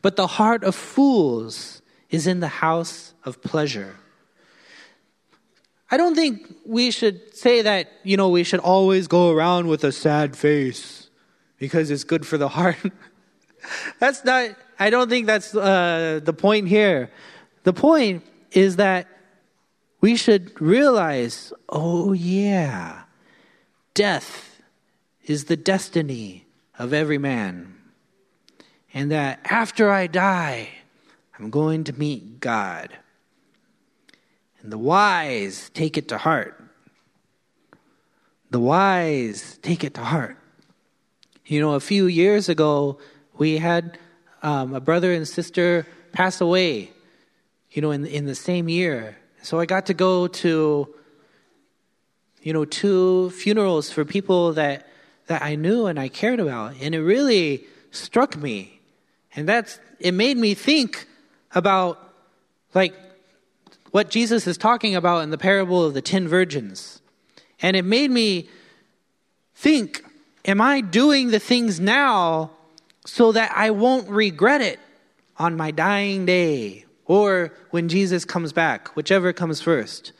but 0.00 0.16
the 0.16 0.26
heart 0.26 0.64
of 0.64 0.74
fools 0.74 1.82
is 2.10 2.26
in 2.26 2.40
the 2.40 2.48
house 2.48 3.14
of 3.24 3.40
pleasure. 3.42 3.96
I 5.90 5.96
don't 5.98 6.14
think 6.14 6.54
we 6.64 6.90
should 6.90 7.36
say 7.36 7.62
that, 7.62 7.92
you 8.02 8.16
know, 8.16 8.30
we 8.30 8.44
should 8.44 8.60
always 8.60 9.06
go 9.06 9.30
around 9.30 9.68
with 9.68 9.84
a 9.84 9.92
sad 9.92 10.34
face 10.34 11.10
because 11.58 11.90
it's 11.90 12.02
good 12.02 12.26
for 12.26 12.38
the 12.38 12.48
heart. 12.48 12.78
that's 13.98 14.24
not, 14.24 14.56
I 14.78 14.90
don't 14.90 15.10
think 15.10 15.26
that's 15.26 15.54
uh, 15.54 16.20
the 16.22 16.32
point 16.32 16.68
here. 16.68 17.10
The 17.64 17.74
point 17.74 18.24
is 18.52 18.76
that 18.76 19.06
we 20.02 20.16
should 20.16 20.60
realize 20.60 21.54
oh, 21.70 22.12
yeah, 22.12 23.04
death 23.94 24.60
is 25.24 25.44
the 25.44 25.56
destiny 25.56 26.44
of 26.78 26.92
every 26.92 27.16
man. 27.16 27.74
And 28.92 29.10
that 29.10 29.40
after 29.44 29.90
I 29.90 30.08
die, 30.08 30.68
I'm 31.38 31.48
going 31.48 31.84
to 31.84 31.98
meet 31.98 32.40
God. 32.40 32.90
And 34.60 34.70
the 34.70 34.76
wise 34.76 35.70
take 35.72 35.96
it 35.96 36.08
to 36.08 36.18
heart. 36.18 36.62
The 38.50 38.60
wise 38.60 39.58
take 39.62 39.82
it 39.82 39.94
to 39.94 40.02
heart. 40.02 40.36
You 41.46 41.60
know, 41.60 41.74
a 41.74 41.80
few 41.80 42.06
years 42.06 42.48
ago, 42.48 42.98
we 43.38 43.58
had 43.58 43.98
um, 44.42 44.74
a 44.74 44.80
brother 44.80 45.12
and 45.12 45.26
sister 45.26 45.86
pass 46.10 46.40
away, 46.40 46.90
you 47.70 47.80
know, 47.80 47.92
in, 47.92 48.04
in 48.04 48.26
the 48.26 48.34
same 48.34 48.68
year. 48.68 49.16
So 49.42 49.58
I 49.58 49.66
got 49.66 49.86
to 49.86 49.94
go 49.94 50.28
to, 50.28 50.94
you 52.42 52.52
know, 52.52 52.64
two 52.64 53.30
funerals 53.30 53.90
for 53.90 54.04
people 54.04 54.52
that, 54.52 54.88
that 55.26 55.42
I 55.42 55.56
knew 55.56 55.86
and 55.86 55.98
I 55.98 56.08
cared 56.08 56.38
about. 56.38 56.74
And 56.80 56.94
it 56.94 57.00
really 57.00 57.64
struck 57.90 58.36
me. 58.36 58.80
And 59.34 59.48
that's, 59.48 59.80
it 59.98 60.12
made 60.12 60.36
me 60.36 60.54
think 60.54 61.06
about, 61.54 61.98
like, 62.72 62.94
what 63.90 64.10
Jesus 64.10 64.46
is 64.46 64.56
talking 64.56 64.94
about 64.94 65.22
in 65.22 65.30
the 65.30 65.38
parable 65.38 65.84
of 65.84 65.92
the 65.92 66.02
ten 66.02 66.28
virgins. 66.28 67.00
And 67.60 67.76
it 67.76 67.84
made 67.84 68.10
me 68.10 68.48
think, 69.54 70.04
am 70.44 70.60
I 70.60 70.80
doing 70.80 71.30
the 71.30 71.38
things 71.38 71.78
now 71.80 72.52
so 73.04 73.32
that 73.32 73.52
I 73.54 73.70
won't 73.70 74.08
regret 74.08 74.60
it 74.60 74.78
on 75.36 75.56
my 75.56 75.72
dying 75.72 76.26
day 76.26 76.84
or 77.06 77.52
when 77.70 77.88
Jesus 77.88 78.24
comes 78.24 78.52
back, 78.52 78.94
whichever 78.96 79.32
comes 79.32 79.60
first. 79.60 80.12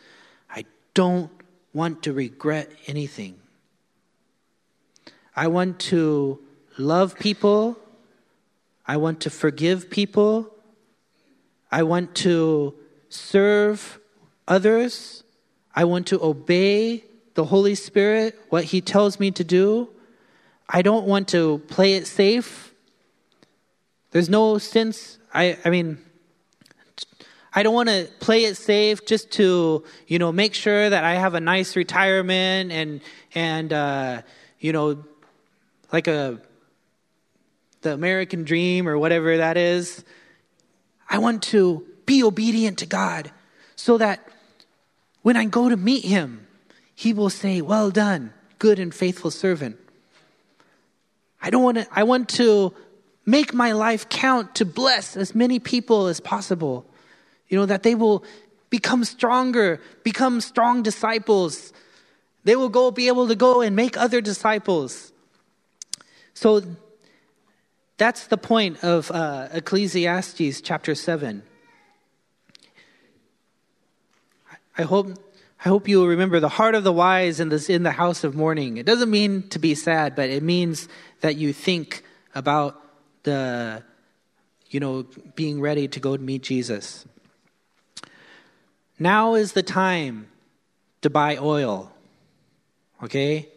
I 0.50 0.64
don't 0.94 1.30
want 1.72 2.02
to 2.04 2.12
regret 2.12 2.70
anything. 2.86 3.38
I 5.34 5.46
want 5.46 5.78
to 5.80 6.40
love 6.78 7.18
people. 7.18 7.78
I 8.86 8.96
want 8.96 9.20
to 9.20 9.30
forgive 9.30 9.88
people. 9.90 10.54
I 11.70 11.84
want 11.84 12.14
to 12.16 12.74
serve 13.08 13.98
others. 14.46 15.24
I 15.74 15.84
want 15.84 16.06
to 16.08 16.22
obey 16.22 17.04
the 17.34 17.44
Holy 17.46 17.74
Spirit, 17.74 18.38
what 18.50 18.64
He 18.64 18.80
tells 18.82 19.18
me 19.18 19.30
to 19.30 19.44
do. 19.44 19.88
I 20.68 20.82
don't 20.82 21.06
want 21.06 21.28
to 21.28 21.58
play 21.68 21.94
it 21.94 22.06
safe. 22.06 22.74
There's 24.10 24.28
no 24.28 24.58
sense, 24.58 25.18
I, 25.32 25.58
I 25.64 25.70
mean, 25.70 25.98
I 27.54 27.62
don't 27.62 27.74
want 27.74 27.90
to 27.90 28.08
play 28.18 28.44
it 28.44 28.56
safe 28.56 29.04
just 29.04 29.30
to, 29.32 29.84
you 30.06 30.18
know, 30.18 30.32
make 30.32 30.54
sure 30.54 30.88
that 30.88 31.04
I 31.04 31.14
have 31.14 31.34
a 31.34 31.40
nice 31.40 31.76
retirement 31.76 32.72
and 32.72 33.00
and 33.34 33.72
uh, 33.72 34.22
you 34.58 34.72
know, 34.72 35.04
like 35.92 36.06
a 36.06 36.40
the 37.82 37.92
American 37.92 38.44
dream 38.44 38.88
or 38.88 38.96
whatever 38.98 39.36
that 39.36 39.56
is. 39.56 40.04
I 41.10 41.18
want 41.18 41.42
to 41.44 41.84
be 42.06 42.22
obedient 42.22 42.78
to 42.78 42.86
God 42.86 43.30
so 43.76 43.98
that 43.98 44.26
when 45.20 45.36
I 45.36 45.44
go 45.44 45.68
to 45.68 45.76
meet 45.76 46.04
him, 46.04 46.46
he 46.94 47.12
will 47.12 47.30
say, 47.30 47.60
"Well 47.60 47.90
done, 47.90 48.32
good 48.58 48.78
and 48.78 48.94
faithful 48.94 49.30
servant." 49.30 49.76
I 51.42 51.50
don't 51.50 51.62
want 51.62 51.78
to 51.78 51.86
I 51.92 52.04
want 52.04 52.30
to 52.30 52.72
make 53.26 53.52
my 53.52 53.72
life 53.72 54.08
count 54.08 54.54
to 54.54 54.64
bless 54.64 55.16
as 55.18 55.34
many 55.34 55.58
people 55.58 56.06
as 56.06 56.18
possible. 56.18 56.86
You 57.52 57.58
know, 57.58 57.66
that 57.66 57.82
they 57.82 57.94
will 57.94 58.24
become 58.70 59.04
stronger, 59.04 59.78
become 60.04 60.40
strong 60.40 60.82
disciples. 60.82 61.74
They 62.44 62.56
will 62.56 62.70
go 62.70 62.90
be 62.90 63.08
able 63.08 63.28
to 63.28 63.34
go 63.34 63.60
and 63.60 63.76
make 63.76 63.98
other 63.98 64.22
disciples. 64.22 65.12
So 66.32 66.62
that's 67.98 68.28
the 68.28 68.38
point 68.38 68.82
of 68.82 69.10
uh, 69.10 69.48
Ecclesiastes 69.52 70.62
chapter 70.62 70.94
7. 70.94 71.42
I 74.78 74.82
hope, 74.84 75.08
I 75.62 75.68
hope 75.68 75.88
you 75.88 75.98
will 75.98 76.08
remember 76.08 76.40
the 76.40 76.48
heart 76.48 76.74
of 76.74 76.84
the 76.84 76.92
wise 76.92 77.38
in, 77.38 77.50
this, 77.50 77.68
in 77.68 77.82
the 77.82 77.90
house 77.92 78.24
of 78.24 78.34
mourning. 78.34 78.78
It 78.78 78.86
doesn't 78.86 79.10
mean 79.10 79.46
to 79.50 79.58
be 79.58 79.74
sad, 79.74 80.16
but 80.16 80.30
it 80.30 80.42
means 80.42 80.88
that 81.20 81.36
you 81.36 81.52
think 81.52 82.02
about 82.34 82.80
the, 83.24 83.82
you 84.70 84.80
know, 84.80 85.04
being 85.34 85.60
ready 85.60 85.86
to 85.88 86.00
go 86.00 86.16
meet 86.16 86.44
Jesus. 86.44 87.04
Now 89.02 89.34
is 89.34 89.52
the 89.52 89.64
time 89.64 90.28
to 91.00 91.10
buy 91.10 91.36
oil. 91.36 91.90
Okay? 93.02 93.48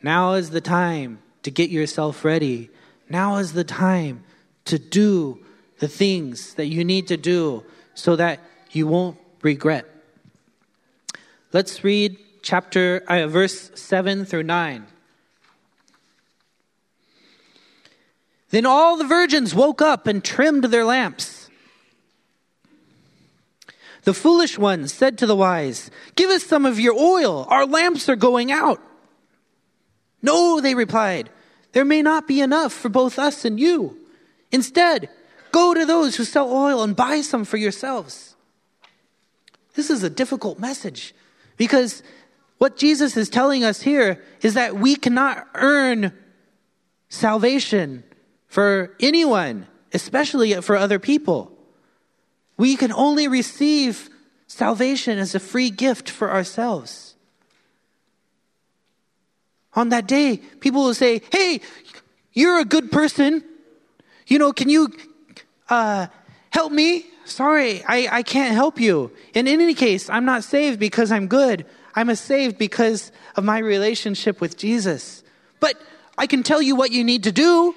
Now 0.00 0.34
is 0.34 0.50
the 0.50 0.60
time 0.60 1.18
to 1.42 1.50
get 1.50 1.68
yourself 1.70 2.24
ready. 2.24 2.70
Now 3.08 3.38
is 3.38 3.54
the 3.54 3.64
time 3.64 4.22
to 4.66 4.78
do 4.78 5.40
the 5.80 5.88
things 5.88 6.54
that 6.54 6.66
you 6.66 6.84
need 6.84 7.08
to 7.08 7.16
do 7.16 7.64
so 7.94 8.14
that 8.14 8.38
you 8.70 8.86
won't 8.86 9.18
regret. 9.42 9.84
Let's 11.52 11.82
read 11.82 12.16
chapter 12.42 13.02
uh, 13.08 13.26
verse 13.26 13.72
7 13.74 14.24
through 14.24 14.44
9. 14.44 14.86
Then 18.50 18.64
all 18.64 18.96
the 18.96 19.02
virgins 19.02 19.56
woke 19.56 19.82
up 19.82 20.06
and 20.06 20.22
trimmed 20.22 20.62
their 20.66 20.84
lamps. 20.84 21.41
The 24.04 24.14
foolish 24.14 24.58
ones 24.58 24.92
said 24.92 25.18
to 25.18 25.26
the 25.26 25.36
wise, 25.36 25.90
Give 26.16 26.30
us 26.30 26.42
some 26.42 26.66
of 26.66 26.80
your 26.80 26.94
oil. 26.94 27.46
Our 27.48 27.66
lamps 27.66 28.08
are 28.08 28.16
going 28.16 28.50
out. 28.50 28.80
No, 30.20 30.60
they 30.60 30.74
replied, 30.74 31.30
There 31.72 31.84
may 31.84 32.02
not 32.02 32.26
be 32.26 32.40
enough 32.40 32.72
for 32.72 32.88
both 32.88 33.18
us 33.18 33.44
and 33.44 33.60
you. 33.60 33.96
Instead, 34.50 35.08
go 35.52 35.72
to 35.72 35.86
those 35.86 36.16
who 36.16 36.24
sell 36.24 36.52
oil 36.52 36.82
and 36.82 36.96
buy 36.96 37.20
some 37.20 37.44
for 37.44 37.56
yourselves. 37.56 38.34
This 39.74 39.88
is 39.88 40.02
a 40.02 40.10
difficult 40.10 40.58
message 40.58 41.14
because 41.56 42.02
what 42.58 42.76
Jesus 42.76 43.16
is 43.16 43.28
telling 43.28 43.64
us 43.64 43.82
here 43.82 44.22
is 44.42 44.54
that 44.54 44.76
we 44.76 44.96
cannot 44.96 45.46
earn 45.54 46.12
salvation 47.08 48.04
for 48.46 48.94
anyone, 49.00 49.66
especially 49.92 50.54
for 50.60 50.76
other 50.76 50.98
people. 50.98 51.51
We 52.62 52.76
can 52.76 52.92
only 52.92 53.26
receive 53.26 54.08
salvation 54.46 55.18
as 55.18 55.34
a 55.34 55.40
free 55.40 55.68
gift 55.68 56.08
for 56.08 56.30
ourselves. 56.30 57.16
On 59.74 59.88
that 59.88 60.06
day, 60.06 60.36
people 60.60 60.84
will 60.84 60.94
say, 60.94 61.22
Hey, 61.32 61.60
you're 62.32 62.60
a 62.60 62.64
good 62.64 62.92
person. 62.92 63.42
You 64.28 64.38
know, 64.38 64.52
can 64.52 64.68
you 64.68 64.92
uh, 65.70 66.06
help 66.50 66.70
me? 66.70 67.06
Sorry, 67.24 67.82
I, 67.82 68.18
I 68.18 68.22
can't 68.22 68.54
help 68.54 68.78
you. 68.78 69.10
In 69.34 69.48
any 69.48 69.74
case, 69.74 70.08
I'm 70.08 70.24
not 70.24 70.44
saved 70.44 70.78
because 70.78 71.10
I'm 71.10 71.26
good. 71.26 71.66
I'm 71.96 72.14
saved 72.14 72.58
because 72.58 73.10
of 73.34 73.42
my 73.42 73.58
relationship 73.58 74.40
with 74.40 74.56
Jesus. 74.56 75.24
But 75.58 75.74
I 76.16 76.28
can 76.28 76.44
tell 76.44 76.62
you 76.62 76.76
what 76.76 76.92
you 76.92 77.02
need 77.02 77.24
to 77.24 77.32
do. 77.32 77.74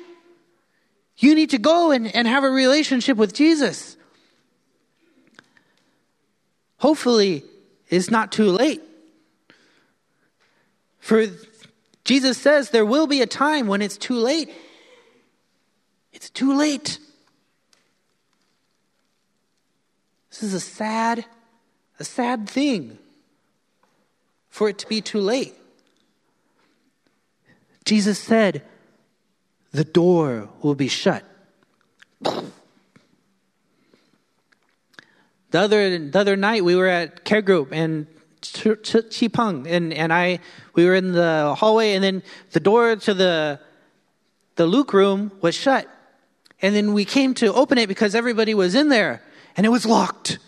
You 1.18 1.34
need 1.34 1.50
to 1.50 1.58
go 1.58 1.90
and, 1.90 2.06
and 2.16 2.28
have 2.28 2.44
a 2.44 2.52
relationship 2.52 3.18
with 3.18 3.34
Jesus. 3.34 3.98
Hopefully, 6.86 7.44
it's 7.90 8.12
not 8.12 8.32
too 8.32 8.52
late. 8.52 8.80
For 11.00 11.26
Jesus 12.04 12.38
says 12.38 12.70
there 12.70 12.86
will 12.86 13.08
be 13.08 13.24
a 13.24 13.26
time 13.26 13.66
when 13.66 13.82
it's 13.82 13.98
too 13.98 14.14
late. 14.14 14.54
It's 16.14 16.30
too 16.30 16.56
late. 16.56 17.00
This 20.30 20.44
is 20.44 20.54
a 20.54 20.60
sad, 20.60 21.26
a 22.00 22.04
sad 22.04 22.48
thing 22.48 23.00
for 24.50 24.70
it 24.70 24.78
to 24.78 24.88
be 24.88 25.02
too 25.02 25.22
late. 25.22 25.56
Jesus 27.84 28.20
said, 28.20 28.62
the 29.72 29.86
door 29.86 30.50
will 30.62 30.76
be 30.76 30.88
shut. 30.88 31.24
The 35.56 35.62
other, 35.62 35.98
the 35.98 36.20
other 36.20 36.36
night 36.36 36.66
we 36.66 36.76
were 36.76 36.90
at 36.90 37.24
care 37.24 37.42
group 37.42 37.70
and 37.72 38.08
Chipeng 38.42 39.66
and, 39.66 39.94
and 39.94 40.12
I 40.12 40.40
we 40.74 40.84
were 40.84 40.96
in 40.96 41.14
the 41.14 41.56
hallway 41.58 41.94
and 41.94 42.04
then 42.04 42.24
the 42.52 42.60
door 42.60 42.98
to 42.98 43.14
the 43.14 43.62
the 44.56 44.66
Luke 44.66 44.92
room 44.92 45.32
was 45.40 45.56
shut. 45.56 45.88
And 46.62 46.76
then 46.76 46.92
we 46.92 47.06
came 47.06 47.34
to 47.36 47.54
open 47.54 47.78
it 47.78 47.88
because 47.88 48.16
everybody 48.16 48.54
was 48.54 48.76
in 48.76 48.90
there 48.90 49.22
and 49.56 49.66
it 49.66 49.70
was 49.70 49.86
locked. 49.86 50.40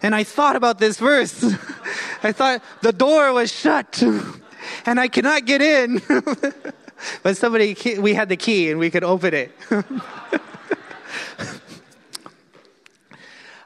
And 0.00 0.14
I 0.14 0.22
thought 0.22 0.54
about 0.54 0.78
this 0.78 1.00
verse. 1.00 1.42
I 2.22 2.30
thought 2.30 2.62
the 2.82 2.92
door 2.92 3.32
was 3.32 3.52
shut 3.52 4.00
and 4.86 5.00
I 5.00 5.08
cannot 5.08 5.44
get 5.44 5.60
in. 5.60 6.00
but 7.24 7.36
somebody, 7.36 7.76
we 7.98 8.14
had 8.14 8.28
the 8.28 8.36
key 8.36 8.70
and 8.70 8.78
we 8.78 8.90
could 8.90 9.02
open 9.02 9.34
it. 9.34 9.50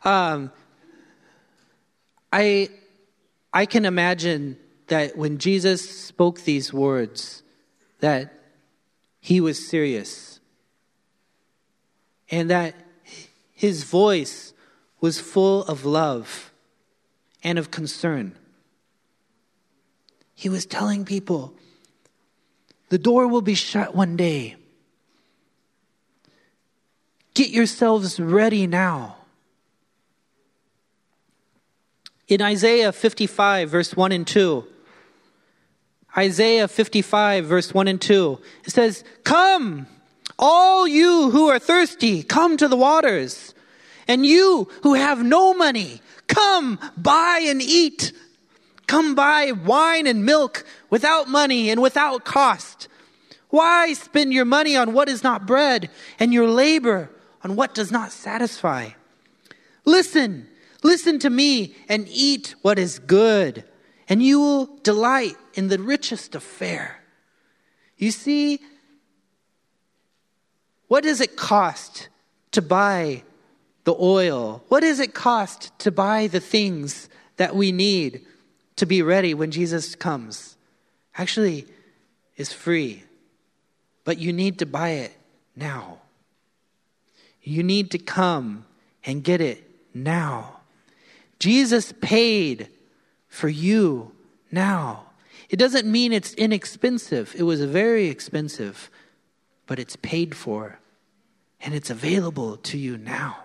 Um, 0.04 0.52
I, 2.32 2.68
I 3.52 3.66
can 3.66 3.84
imagine 3.84 4.58
that 4.88 5.16
when 5.16 5.38
Jesus 5.38 5.88
spoke 5.88 6.42
these 6.42 6.72
words, 6.72 7.42
that 8.00 8.34
he 9.20 9.40
was 9.40 9.66
serious 9.66 10.40
and 12.30 12.50
that 12.50 12.74
his 13.52 13.84
voice 13.84 14.52
was 15.00 15.20
full 15.20 15.64
of 15.64 15.84
love 15.84 16.52
and 17.42 17.58
of 17.58 17.70
concern. 17.70 18.36
He 20.34 20.48
was 20.48 20.66
telling 20.66 21.04
people, 21.04 21.54
the 22.88 22.98
door 22.98 23.28
will 23.28 23.42
be 23.42 23.54
shut 23.54 23.94
one 23.94 24.16
day. 24.16 24.56
Get 27.34 27.50
yourselves 27.50 28.20
ready 28.20 28.66
now. 28.66 29.16
In 32.28 32.40
Isaiah 32.40 32.92
55, 32.92 33.70
verse 33.70 33.94
1 33.94 34.12
and 34.12 34.26
2, 34.26 34.64
Isaiah 36.16 36.68
55, 36.68 37.44
verse 37.44 37.74
1 37.74 37.88
and 37.88 38.00
2, 38.00 38.40
it 38.64 38.70
says, 38.70 39.04
Come! 39.24 39.86
All 40.38 40.88
you 40.88 41.30
who 41.30 41.48
are 41.48 41.58
thirsty, 41.58 42.22
come 42.22 42.56
to 42.56 42.68
the 42.68 42.76
waters. 42.76 43.54
And 44.08 44.26
you 44.26 44.68
who 44.82 44.94
have 44.94 45.22
no 45.22 45.54
money, 45.54 46.00
come 46.26 46.78
buy 46.96 47.44
and 47.46 47.62
eat. 47.62 48.12
Come 48.86 49.14
buy 49.14 49.52
wine 49.52 50.06
and 50.06 50.24
milk 50.24 50.64
without 50.90 51.28
money 51.28 51.70
and 51.70 51.80
without 51.80 52.24
cost. 52.24 52.88
Why 53.48 53.92
spend 53.92 54.32
your 54.32 54.44
money 54.44 54.76
on 54.76 54.92
what 54.92 55.08
is 55.08 55.22
not 55.22 55.46
bread 55.46 55.88
and 56.18 56.34
your 56.34 56.48
labor 56.48 57.10
on 57.42 57.56
what 57.56 57.74
does 57.74 57.90
not 57.90 58.12
satisfy? 58.12 58.90
Listen, 59.84 60.48
listen 60.84 61.18
to 61.20 61.30
me 61.30 61.74
and 61.88 62.06
eat 62.08 62.54
what 62.62 62.78
is 62.78 63.00
good, 63.00 63.64
and 64.08 64.22
you 64.22 64.38
will 64.38 64.66
delight 64.82 65.34
in 65.54 65.68
the 65.68 65.78
richest 65.78 66.36
of 66.36 66.42
fare. 66.44 67.00
You 67.96 68.12
see, 68.12 68.60
what 70.86 71.02
does 71.02 71.20
it 71.20 71.36
cost 71.36 72.08
to 72.52 72.62
buy 72.62 73.24
the 73.84 73.96
oil? 73.98 74.62
What 74.68 74.80
does 74.80 75.00
it 75.00 75.14
cost 75.14 75.76
to 75.80 75.90
buy 75.90 76.28
the 76.28 76.40
things 76.40 77.08
that 77.36 77.56
we 77.56 77.72
need 77.72 78.24
to 78.76 78.86
be 78.86 79.02
ready 79.02 79.34
when 79.34 79.50
Jesus 79.50 79.94
comes? 79.94 80.56
Actually, 81.16 81.66
is 82.36 82.52
free, 82.52 83.04
but 84.04 84.18
you 84.18 84.32
need 84.32 84.58
to 84.58 84.66
buy 84.66 84.90
it 84.90 85.12
now. 85.54 85.98
You 87.42 87.62
need 87.62 87.90
to 87.92 87.98
come 87.98 88.66
and 89.04 89.22
get 89.22 89.40
it 89.40 89.62
now. 89.94 90.53
Jesus 91.44 91.92
paid 92.00 92.70
for 93.28 93.50
you 93.50 94.12
now. 94.50 95.04
It 95.50 95.58
doesn't 95.58 95.84
mean 95.84 96.10
it's 96.10 96.32
inexpensive. 96.32 97.34
It 97.36 97.42
was 97.42 97.62
very 97.62 98.06
expensive, 98.06 98.88
but 99.66 99.78
it's 99.78 99.94
paid 99.96 100.34
for 100.34 100.78
and 101.60 101.74
it's 101.74 101.90
available 101.90 102.56
to 102.56 102.78
you 102.78 102.96
now. 102.96 103.36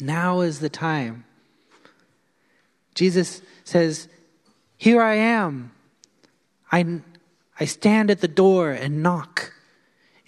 Now 0.00 0.42
is 0.42 0.60
the 0.60 0.68
time. 0.68 1.24
Jesus 2.94 3.42
says, 3.64 4.06
Here 4.78 5.02
I 5.02 5.14
am. 5.14 5.72
I, 6.70 7.00
I 7.58 7.64
stand 7.64 8.08
at 8.08 8.20
the 8.20 8.28
door 8.28 8.70
and 8.70 9.02
knock. 9.02 9.52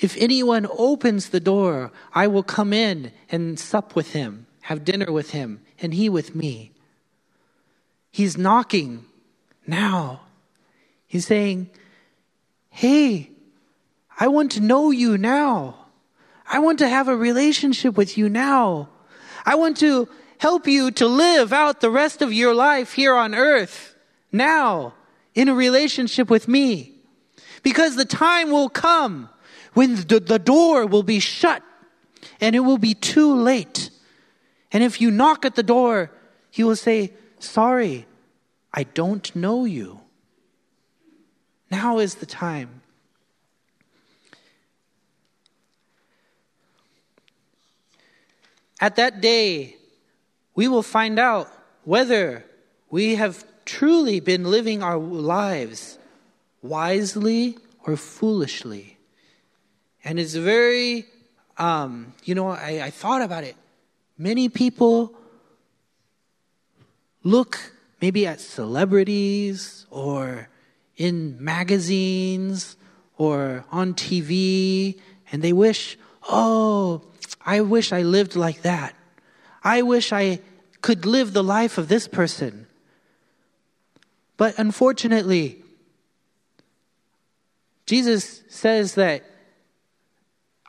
If 0.00 0.16
anyone 0.16 0.66
opens 0.76 1.28
the 1.28 1.38
door, 1.38 1.92
I 2.12 2.26
will 2.26 2.42
come 2.42 2.72
in 2.72 3.12
and 3.30 3.56
sup 3.56 3.94
with 3.94 4.14
him, 4.14 4.48
have 4.64 4.82
dinner 4.82 5.12
with 5.12 5.32
him, 5.32 5.60
and 5.78 5.92
he 5.92 6.08
with 6.08 6.34
me. 6.34 6.72
He's 8.10 8.38
knocking 8.38 9.04
now. 9.66 10.22
He's 11.06 11.26
saying, 11.26 11.68
Hey, 12.70 13.28
I 14.18 14.28
want 14.28 14.52
to 14.52 14.62
know 14.62 14.90
you 14.90 15.18
now. 15.18 15.76
I 16.46 16.60
want 16.60 16.78
to 16.78 16.88
have 16.88 17.08
a 17.08 17.16
relationship 17.16 17.98
with 17.98 18.16
you 18.16 18.30
now. 18.30 18.88
I 19.44 19.56
want 19.56 19.76
to 19.78 20.08
help 20.38 20.66
you 20.66 20.90
to 20.92 21.06
live 21.08 21.52
out 21.52 21.82
the 21.82 21.90
rest 21.90 22.22
of 22.22 22.32
your 22.32 22.54
life 22.54 22.94
here 22.94 23.14
on 23.14 23.34
earth 23.34 23.94
now 24.32 24.94
in 25.34 25.50
a 25.50 25.54
relationship 25.54 26.30
with 26.30 26.48
me. 26.48 26.94
Because 27.62 27.96
the 27.96 28.06
time 28.06 28.50
will 28.50 28.70
come 28.70 29.28
when 29.74 29.96
the, 29.96 30.20
the 30.20 30.38
door 30.38 30.86
will 30.86 31.02
be 31.02 31.20
shut 31.20 31.62
and 32.40 32.56
it 32.56 32.60
will 32.60 32.78
be 32.78 32.94
too 32.94 33.34
late. 33.34 33.90
And 34.74 34.82
if 34.82 35.00
you 35.00 35.12
knock 35.12 35.44
at 35.44 35.54
the 35.54 35.62
door, 35.62 36.10
he 36.50 36.64
will 36.64 36.76
say, 36.76 37.12
Sorry, 37.38 38.06
I 38.72 38.82
don't 38.82 39.34
know 39.36 39.64
you. 39.64 40.00
Now 41.70 41.98
is 41.98 42.16
the 42.16 42.26
time. 42.26 42.82
At 48.80 48.96
that 48.96 49.20
day, 49.20 49.76
we 50.56 50.66
will 50.66 50.82
find 50.82 51.18
out 51.18 51.48
whether 51.84 52.44
we 52.90 53.14
have 53.14 53.44
truly 53.64 54.18
been 54.18 54.44
living 54.44 54.82
our 54.82 54.98
lives 54.98 55.98
wisely 56.62 57.58
or 57.86 57.96
foolishly. 57.96 58.98
And 60.02 60.18
it's 60.18 60.34
very, 60.34 61.06
um, 61.58 62.14
you 62.24 62.34
know, 62.34 62.48
I, 62.48 62.82
I 62.84 62.90
thought 62.90 63.22
about 63.22 63.44
it. 63.44 63.56
Many 64.16 64.48
people 64.48 65.14
look 67.22 67.72
maybe 68.00 68.26
at 68.26 68.40
celebrities 68.40 69.86
or 69.90 70.48
in 70.96 71.42
magazines 71.42 72.76
or 73.16 73.64
on 73.72 73.94
TV 73.94 75.00
and 75.32 75.42
they 75.42 75.52
wish, 75.52 75.98
oh, 76.28 77.02
I 77.44 77.60
wish 77.60 77.92
I 77.92 78.02
lived 78.02 78.36
like 78.36 78.62
that. 78.62 78.94
I 79.62 79.82
wish 79.82 80.12
I 80.12 80.40
could 80.80 81.06
live 81.06 81.32
the 81.32 81.42
life 81.42 81.78
of 81.78 81.88
this 81.88 82.06
person. 82.06 82.66
But 84.36 84.58
unfortunately, 84.58 85.62
Jesus 87.86 88.42
says 88.48 88.94
that 88.94 89.24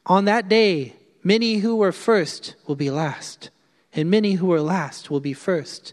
on 0.05 0.25
that 0.25 0.47
day, 0.49 0.93
many 1.25 1.55
who 1.57 1.75
were 1.75 1.91
first 1.91 2.55
will 2.67 2.75
be 2.75 2.89
last, 2.89 3.49
and 3.93 4.09
many 4.09 4.33
who 4.33 4.45
were 4.45 4.61
last 4.61 5.09
will 5.09 5.19
be 5.19 5.33
first. 5.33 5.91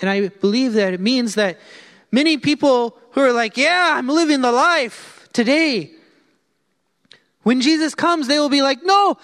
And 0.00 0.08
I 0.08 0.28
believe 0.28 0.74
that 0.74 0.92
it 0.92 1.00
means 1.00 1.34
that 1.34 1.58
many 2.12 2.36
people 2.36 2.96
who 3.12 3.22
are 3.22 3.32
like, 3.32 3.56
Yeah, 3.56 3.94
I'm 3.96 4.08
living 4.08 4.42
the 4.42 4.52
life 4.52 5.28
today, 5.32 5.90
when 7.42 7.60
Jesus 7.60 7.94
comes, 7.94 8.28
they 8.28 8.38
will 8.38 8.50
be 8.50 8.62
like, 8.62 8.84
No, 8.84 9.16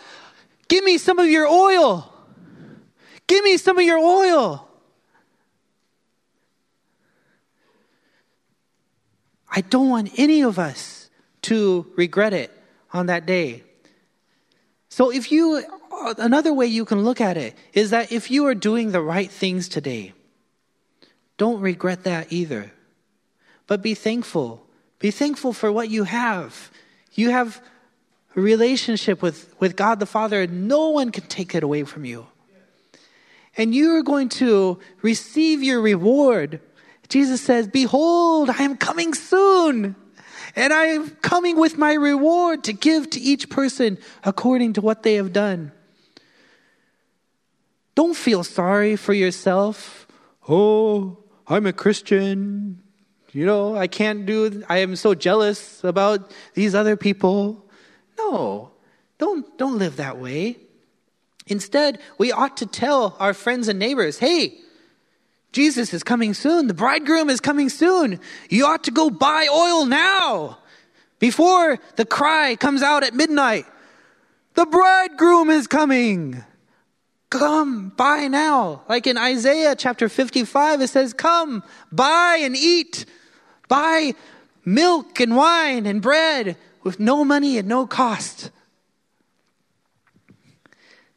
give 0.67 0.83
me 0.83 0.99
some 0.99 1.19
of 1.19 1.29
your 1.29 1.47
oil. 1.47 2.13
Give 3.27 3.45
me 3.45 3.59
some 3.59 3.79
of 3.79 3.85
your 3.85 3.99
oil. 3.99 4.67
I 9.53 9.61
don't 9.61 9.89
want 9.89 10.13
any 10.17 10.43
of 10.43 10.59
us 10.59 11.11
to 11.43 11.87
regret 11.97 12.33
it 12.33 12.51
on 12.93 13.07
that 13.07 13.27
day. 13.27 13.65
So, 14.91 15.11
if 15.11 15.33
you, 15.33 15.65
uh, 15.91 16.15
another 16.19 16.53
way 16.53 16.67
you 16.67 16.85
can 16.85 17.03
look 17.03 17.21
at 17.21 17.39
it 17.39 17.57
is 17.73 17.91
that 17.91 18.13
if 18.13 18.31
you 18.31 18.45
are 18.47 18.55
doing 18.55 18.91
the 18.91 19.01
right 19.01 19.31
things 19.31 19.69
today, 19.69 20.13
don't 21.39 21.61
regret 21.61 22.05
that 22.05 22.31
either. 22.31 22.71
But 23.67 23.81
be 23.81 23.95
thankful. 23.95 24.67
Be 24.99 25.11
thankful 25.11 25.55
for 25.55 25.73
what 25.73 25.89
you 25.89 26.05
have. 26.05 26.71
You 27.15 27.31
have 27.31 27.63
a 28.37 28.41
relationship 28.41 29.23
with, 29.23 29.55
with 29.59 29.77
God 29.77 30.01
the 30.01 30.07
Father, 30.07 30.43
and 30.43 30.69
no 30.69 30.91
one 30.91 31.11
can 31.11 31.25
take 31.25 31.55
it 31.55 31.63
away 31.63 31.85
from 31.85 32.05
you. 32.05 32.27
And 33.57 33.75
you 33.75 33.97
are 33.97 34.03
going 34.03 34.29
to 34.41 34.79
receive 35.03 35.63
your 35.63 35.81
reward 35.81 36.61
Jesus 37.11 37.43
says, 37.43 37.67
Behold, 37.67 38.49
I 38.51 38.63
am 38.63 38.77
coming 38.77 39.13
soon, 39.15 39.97
and 40.57 40.73
I 40.73 40.87
am 40.87 41.11
coming 41.11 41.57
with 41.59 41.79
my 41.79 41.95
reward 41.95 42.65
to 42.65 42.73
give 42.73 43.11
to 43.11 43.21
each 43.21 43.49
person 43.49 43.99
according 44.25 44.75
to 44.75 44.81
what 44.81 45.03
they 45.03 45.15
have 45.15 45.33
done. 45.33 45.73
Don't 47.95 48.17
feel 48.17 48.45
sorry 48.45 48.97
for 48.97 49.13
yourself. 49.13 50.07
Oh, 50.49 51.19
I'm 51.47 51.67
a 51.67 51.73
Christian. 51.73 52.83
You 53.33 53.47
know, 53.47 53.77
I 53.77 53.87
can't 53.87 54.27
do, 54.27 54.65
I 54.69 54.79
am 54.79 54.97
so 54.97 55.15
jealous 55.15 55.85
about 55.85 56.33
these 56.55 56.75
other 56.75 56.97
people. 56.97 57.65
No, 58.19 58.73
don't, 59.19 59.57
don't 59.59 59.79
live 59.79 59.97
that 59.97 60.19
way. 60.19 60.57
Instead, 61.47 62.01
we 62.19 62.33
ought 62.33 62.57
to 62.59 62.67
tell 62.67 63.17
our 63.19 63.35
friends 63.35 63.69
and 63.69 63.79
neighbors, 63.79 64.19
hey, 64.19 64.59
Jesus 65.53 65.93
is 65.93 66.03
coming 66.03 66.35
soon. 66.35 66.67
The 66.67 66.75
bridegroom 66.75 67.29
is 67.31 67.41
coming 67.41 67.69
soon. 67.69 68.21
You 68.49 68.67
ought 68.67 68.85
to 68.85 68.91
go 68.91 69.11
buy 69.11 69.49
oil 69.53 69.87
now 69.87 70.59
before 71.19 71.79
the 71.97 72.05
cry 72.05 72.57
comes 72.57 72.83
out 72.83 73.05
at 73.05 73.15
midnight. 73.15 73.67
The 74.55 74.67
bridegroom 74.67 75.51
is 75.51 75.67
coming. 75.67 76.45
Come, 77.31 77.91
buy 77.91 78.27
now. 78.27 78.83
Like 78.89 79.07
in 79.07 79.17
Isaiah 79.17 79.77
chapter 79.77 80.09
55, 80.09 80.81
it 80.81 80.89
says, 80.89 81.13
Come, 81.13 81.63
buy 81.93 82.41
and 82.43 82.57
eat. 82.57 83.07
Buy 83.69 84.15
milk 84.65 85.21
and 85.21 85.37
wine 85.37 85.87
and 85.87 86.03
bread 86.03 86.57
with 86.83 86.99
no 86.99 87.25
money 87.25 87.57
and 87.57 87.69
no 87.69 87.87
cost. 87.87 88.51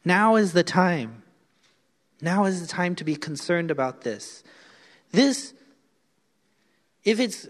Now 0.04 0.36
is 0.36 0.52
the 0.52 0.62
time. 0.62 1.23
Now 2.24 2.46
is 2.46 2.62
the 2.62 2.66
time 2.66 2.96
to 2.96 3.04
be 3.04 3.16
concerned 3.16 3.70
about 3.70 4.00
this. 4.00 4.42
This, 5.12 5.52
if 7.04 7.20
it's 7.20 7.46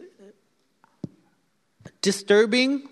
disturbing, 2.03 2.83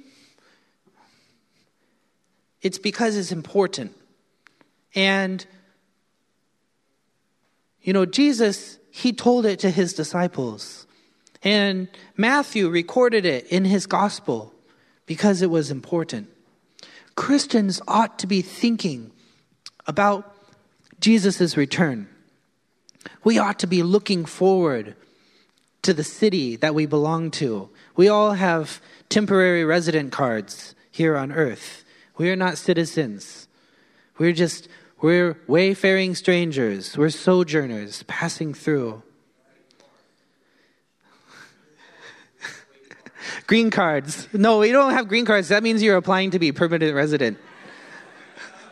it's 2.62 2.78
because 2.78 3.16
it's 3.16 3.32
important. 3.32 3.96
And, 4.94 5.44
you 7.82 7.92
know, 7.92 8.06
Jesus, 8.06 8.78
he 8.92 9.12
told 9.12 9.44
it 9.44 9.58
to 9.58 9.70
his 9.70 9.92
disciples. 9.92 10.86
And 11.42 11.88
Matthew 12.16 12.68
recorded 12.68 13.26
it 13.26 13.48
in 13.48 13.64
his 13.64 13.88
gospel 13.88 14.54
because 15.06 15.42
it 15.42 15.50
was 15.50 15.72
important. 15.72 16.28
Christians 17.16 17.82
ought 17.88 18.20
to 18.20 18.28
be 18.28 18.40
thinking 18.40 19.10
about 19.88 20.32
Jesus' 21.02 21.56
return. 21.56 22.08
We 23.24 23.36
ought 23.36 23.58
to 23.58 23.66
be 23.66 23.82
looking 23.82 24.24
forward 24.24 24.94
to 25.82 25.92
the 25.92 26.04
city 26.04 26.54
that 26.56 26.76
we 26.76 26.86
belong 26.86 27.32
to. 27.32 27.68
We 27.96 28.08
all 28.08 28.32
have 28.32 28.80
temporary 29.08 29.64
resident 29.64 30.12
cards 30.12 30.76
here 30.92 31.16
on 31.16 31.32
earth. 31.32 31.84
We 32.16 32.30
are 32.30 32.36
not 32.36 32.56
citizens. 32.56 33.48
We're 34.16 34.32
just, 34.32 34.68
we're 35.00 35.36
wayfaring 35.48 36.14
strangers. 36.14 36.96
We're 36.96 37.10
sojourners 37.10 38.04
passing 38.04 38.54
through. 38.54 39.02
green 43.48 43.70
cards. 43.70 44.28
No, 44.32 44.60
we 44.60 44.70
don't 44.70 44.92
have 44.92 45.08
green 45.08 45.24
cards. 45.24 45.48
That 45.48 45.64
means 45.64 45.82
you're 45.82 45.96
applying 45.96 46.30
to 46.30 46.38
be 46.38 46.52
permanent 46.52 46.94
resident. 46.94 47.38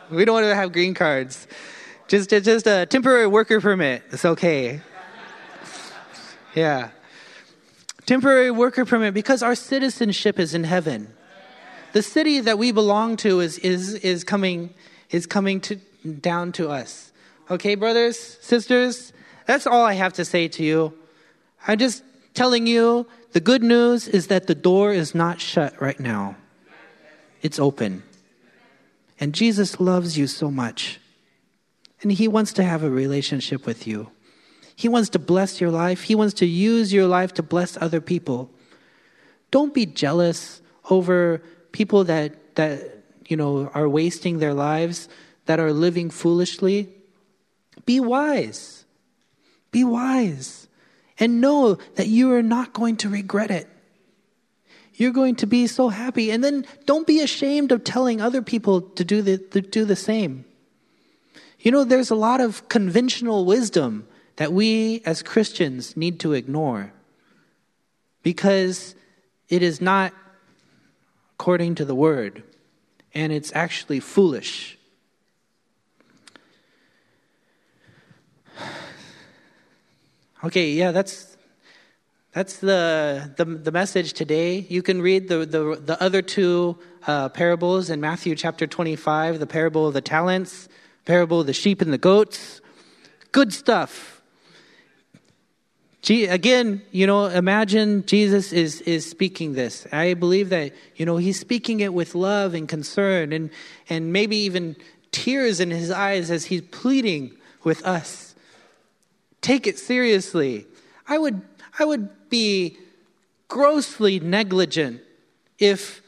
We 0.09 0.23
don't 0.23 0.35
want 0.35 0.45
to 0.45 0.55
have 0.55 0.71
green 0.71 0.93
cards. 0.93 1.45
Just, 2.11 2.29
just 2.29 2.67
a 2.67 2.85
temporary 2.85 3.25
worker 3.25 3.61
permit. 3.61 4.03
It's 4.11 4.25
okay. 4.25 4.81
Yeah. 6.53 6.89
Temporary 8.05 8.51
worker 8.51 8.83
permit 8.83 9.13
because 9.13 9.41
our 9.41 9.55
citizenship 9.55 10.37
is 10.37 10.53
in 10.53 10.65
heaven. 10.65 11.13
The 11.93 12.01
city 12.01 12.41
that 12.41 12.57
we 12.57 12.73
belong 12.73 13.15
to 13.23 13.39
is, 13.39 13.57
is, 13.59 13.93
is 13.93 14.25
coming, 14.25 14.73
is 15.09 15.25
coming 15.25 15.61
to, 15.61 15.77
down 16.19 16.51
to 16.51 16.69
us. 16.69 17.13
Okay, 17.49 17.75
brothers, 17.75 18.19
sisters, 18.41 19.13
that's 19.45 19.65
all 19.65 19.85
I 19.85 19.93
have 19.93 20.11
to 20.15 20.25
say 20.25 20.49
to 20.49 20.63
you. 20.65 20.93
I'm 21.65 21.77
just 21.77 22.03
telling 22.33 22.67
you 22.67 23.07
the 23.31 23.39
good 23.39 23.63
news 23.63 24.09
is 24.09 24.27
that 24.27 24.47
the 24.47 24.55
door 24.55 24.91
is 24.91 25.15
not 25.15 25.39
shut 25.39 25.81
right 25.81 25.97
now, 25.97 26.35
it's 27.41 27.57
open. 27.57 28.03
And 29.17 29.33
Jesus 29.33 29.79
loves 29.79 30.17
you 30.17 30.27
so 30.27 30.51
much. 30.51 30.99
And 32.01 32.11
He 32.11 32.27
wants 32.27 32.53
to 32.53 32.63
have 32.63 32.83
a 32.83 32.89
relationship 32.89 33.65
with 33.65 33.85
you. 33.87 34.09
He 34.75 34.89
wants 34.89 35.09
to 35.09 35.19
bless 35.19 35.61
your 35.61 35.69
life. 35.69 36.03
He 36.03 36.15
wants 36.15 36.33
to 36.35 36.45
use 36.45 36.91
your 36.91 37.05
life 37.05 37.33
to 37.35 37.43
bless 37.43 37.77
other 37.77 38.01
people. 38.01 38.49
Don't 39.51 39.73
be 39.73 39.85
jealous 39.85 40.61
over 40.89 41.43
people 41.71 42.03
that, 42.05 42.55
that 42.55 43.03
you 43.27 43.37
know, 43.37 43.69
are 43.73 43.87
wasting 43.87 44.39
their 44.39 44.53
lives, 44.53 45.07
that 45.45 45.59
are 45.59 45.71
living 45.71 46.09
foolishly. 46.09 46.89
Be 47.85 47.99
wise. 47.99 48.85
Be 49.71 49.83
wise. 49.83 50.67
And 51.19 51.41
know 51.41 51.75
that 51.95 52.07
you 52.07 52.33
are 52.33 52.41
not 52.41 52.73
going 52.73 52.97
to 52.97 53.09
regret 53.09 53.51
it. 53.51 53.67
You're 54.95 55.11
going 55.11 55.35
to 55.37 55.47
be 55.47 55.67
so 55.67 55.89
happy. 55.89 56.31
And 56.31 56.43
then 56.43 56.65
don't 56.85 57.07
be 57.07 57.21
ashamed 57.21 57.71
of 57.71 57.83
telling 57.83 58.21
other 58.21 58.41
people 58.41 58.81
to 58.81 59.03
do 59.03 59.21
the, 59.21 59.37
to 59.37 59.61
do 59.61 59.85
the 59.85 59.95
same. 59.95 60.45
You 61.61 61.71
know, 61.71 61.83
there's 61.83 62.09
a 62.09 62.15
lot 62.15 62.41
of 62.41 62.67
conventional 62.69 63.45
wisdom 63.45 64.07
that 64.37 64.51
we 64.51 65.01
as 65.05 65.21
Christians 65.21 65.95
need 65.95 66.19
to 66.21 66.33
ignore 66.33 66.91
because 68.23 68.95
it 69.47 69.61
is 69.61 69.79
not 69.79 70.13
according 71.35 71.75
to 71.75 71.85
the 71.85 71.93
word 71.93 72.43
and 73.13 73.31
it's 73.31 73.51
actually 73.53 73.99
foolish. 73.99 74.77
Okay, 80.43 80.71
yeah, 80.71 80.91
that's 80.91 81.37
that's 82.33 82.59
the, 82.59 83.33
the, 83.35 83.43
the 83.43 83.71
message 83.71 84.13
today. 84.13 84.59
You 84.69 84.81
can 84.81 85.01
read 85.01 85.27
the, 85.27 85.45
the, 85.45 85.75
the 85.75 86.01
other 86.01 86.21
two 86.21 86.79
uh, 87.05 87.27
parables 87.29 87.89
in 87.89 87.99
Matthew 87.99 88.35
chapter 88.35 88.65
25 88.65 89.39
the 89.39 89.45
parable 89.45 89.85
of 89.85 89.93
the 89.93 90.01
talents, 90.01 90.69
parable 91.05 91.41
of 91.41 91.47
the 91.47 91.53
sheep 91.53 91.81
and 91.81 91.91
the 91.91 91.97
goats. 91.97 92.61
Good 93.31 93.53
stuff. 93.53 94.21
again, 96.09 96.81
you 96.91 97.07
know, 97.07 97.27
imagine 97.27 98.05
Jesus 98.05 98.51
is, 98.51 98.81
is 98.81 99.09
speaking 99.09 99.53
this. 99.53 99.87
I 99.91 100.13
believe 100.13 100.49
that, 100.49 100.73
you 100.95 101.05
know, 101.05 101.17
he's 101.17 101.39
speaking 101.39 101.79
it 101.79 101.93
with 101.93 102.15
love 102.15 102.53
and 102.53 102.67
concern 102.67 103.31
and, 103.31 103.49
and 103.89 104.11
maybe 104.11 104.35
even 104.37 104.75
tears 105.11 105.59
in 105.59 105.71
his 105.71 105.91
eyes 105.91 106.31
as 106.31 106.45
he's 106.45 106.61
pleading 106.61 107.31
with 107.63 107.85
us. 107.85 108.35
Take 109.41 109.67
it 109.67 109.79
seriously. 109.79 110.65
I 111.07 111.17
would, 111.17 111.41
I 111.77 111.85
would 111.85 112.29
be 112.29 112.77
grossly 113.47 114.19
negligent 114.19 115.01
if, 115.59 116.00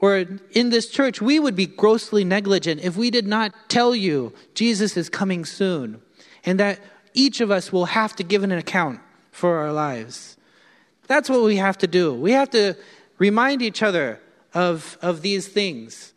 or 0.00 0.24
in 0.52 0.70
this 0.70 0.88
church, 0.88 1.20
we 1.20 1.40
would 1.40 1.56
be 1.56 1.66
grossly 1.66 2.24
negligent 2.24 2.80
if 2.82 2.96
we 2.96 3.10
did 3.10 3.26
not 3.26 3.52
tell 3.68 3.94
you 3.94 4.32
Jesus 4.54 4.96
is 4.96 5.08
coming 5.08 5.44
soon 5.44 6.00
and 6.44 6.60
that 6.60 6.78
each 7.14 7.40
of 7.40 7.50
us 7.50 7.72
will 7.72 7.86
have 7.86 8.14
to 8.16 8.22
give 8.22 8.44
an 8.44 8.52
account 8.52 9.00
for 9.32 9.56
our 9.56 9.72
lives. 9.72 10.36
That's 11.08 11.28
what 11.28 11.42
we 11.42 11.56
have 11.56 11.78
to 11.78 11.86
do. 11.86 12.14
We 12.14 12.32
have 12.32 12.50
to 12.50 12.74
remind 13.18 13.60
each 13.60 13.82
other 13.82 14.20
of, 14.54 14.98
of 15.02 15.22
these 15.22 15.48
things. 15.48 16.12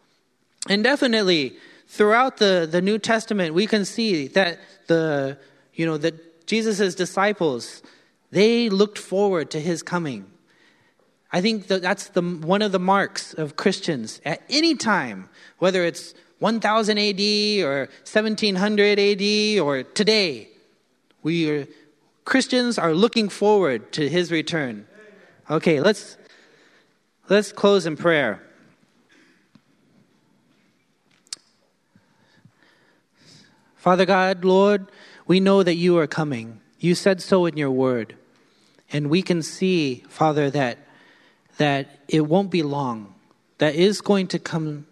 And 0.69 0.83
definitely, 0.83 1.55
throughout 1.87 2.37
the, 2.37 2.67
the 2.69 2.81
New 2.81 2.99
Testament, 2.99 3.53
we 3.53 3.65
can 3.65 3.83
see 3.83 4.27
that 4.29 4.59
the, 4.87 5.37
you 5.73 5.85
know, 5.85 5.97
that 5.97 6.45
Jesus' 6.45 6.93
disciples, 6.93 7.81
they 8.29 8.69
looked 8.69 8.99
forward 8.99 9.49
to 9.51 9.59
his 9.59 9.81
coming. 9.81 10.25
I 11.33 11.41
think 11.41 11.67
that 11.67 11.81
that's 11.81 12.09
the, 12.09 12.21
one 12.21 12.61
of 12.61 12.71
the 12.71 12.79
marks 12.79 13.33
of 13.33 13.55
Christians 13.55 14.19
at 14.25 14.41
any 14.49 14.75
time, 14.75 15.29
whether 15.59 15.83
it's 15.83 16.13
1000 16.39 16.97
AD 16.97 17.63
or 17.63 17.87
1700 18.03 18.99
AD 18.99 19.59
or 19.59 19.83
today. 19.83 20.49
We 21.23 21.49
are, 21.49 21.67
Christians 22.25 22.77
are 22.77 22.93
looking 22.93 23.29
forward 23.29 23.91
to 23.93 24.09
his 24.09 24.31
return. 24.31 24.87
Okay, 25.49 25.79
let's, 25.79 26.17
let's 27.29 27.51
close 27.51 27.85
in 27.85 27.95
prayer. 27.95 28.41
Father 33.75 34.05
God, 34.05 34.45
Lord, 34.45 34.87
we 35.25 35.39
know 35.39 35.63
that 35.63 35.75
you 35.75 35.97
are 35.97 36.07
coming. 36.07 36.61
You 36.79 36.93
said 36.93 37.21
so 37.21 37.45
in 37.45 37.57
your 37.57 37.71
word. 37.71 38.15
And 38.91 39.09
we 39.09 39.21
can 39.21 39.41
see, 39.41 40.03
Father, 40.07 40.49
that, 40.51 40.77
that 41.61 41.99
it 42.07 42.21
won't 42.21 42.49
be 42.49 42.63
long. 42.63 43.13
That 43.59 43.75
is 43.75 44.01
going 44.01 44.25
to 44.29 44.39
come, 44.39 44.87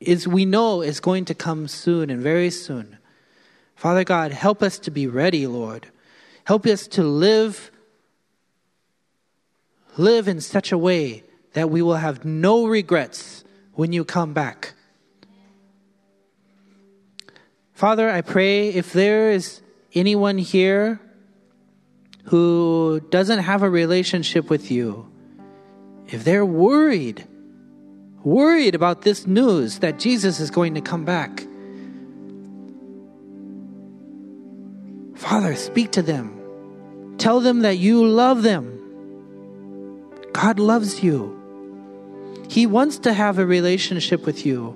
is 0.00 0.26
we 0.26 0.46
know 0.46 0.80
is 0.80 0.98
going 0.98 1.26
to 1.26 1.34
come 1.34 1.68
soon 1.68 2.08
and 2.08 2.22
very 2.22 2.48
soon. 2.48 2.96
Father 3.76 4.02
God, 4.02 4.32
help 4.32 4.62
us 4.62 4.78
to 4.78 4.90
be 4.90 5.06
ready, 5.06 5.46
Lord. 5.46 5.88
Help 6.44 6.64
us 6.64 6.86
to 6.96 7.02
live 7.02 7.70
live 9.98 10.26
in 10.26 10.40
such 10.40 10.72
a 10.72 10.78
way 10.78 11.22
that 11.52 11.68
we 11.68 11.82
will 11.82 11.96
have 11.96 12.24
no 12.24 12.64
regrets 12.64 13.44
when 13.74 13.92
you 13.92 14.02
come 14.02 14.32
back. 14.32 14.72
Father, 17.74 18.08
I 18.08 18.22
pray 18.22 18.68
if 18.68 18.94
there 18.94 19.32
is 19.32 19.60
anyone 19.92 20.38
here 20.38 20.98
who 22.24 23.02
doesn't 23.10 23.40
have 23.40 23.62
a 23.62 23.68
relationship 23.68 24.48
with 24.48 24.70
you, 24.70 25.09
if 26.12 26.24
they're 26.24 26.46
worried, 26.46 27.26
worried 28.24 28.74
about 28.74 29.02
this 29.02 29.26
news 29.26 29.78
that 29.78 29.98
Jesus 29.98 30.40
is 30.40 30.50
going 30.50 30.74
to 30.74 30.80
come 30.80 31.04
back, 31.04 31.46
Father, 35.14 35.54
speak 35.54 35.92
to 35.92 36.02
them. 36.02 37.16
Tell 37.18 37.40
them 37.40 37.60
that 37.60 37.76
you 37.76 38.06
love 38.06 38.42
them. 38.42 38.78
God 40.32 40.58
loves 40.58 41.02
you. 41.02 41.36
He 42.48 42.66
wants 42.66 42.98
to 43.00 43.12
have 43.12 43.38
a 43.38 43.46
relationship 43.46 44.24
with 44.24 44.46
you. 44.46 44.74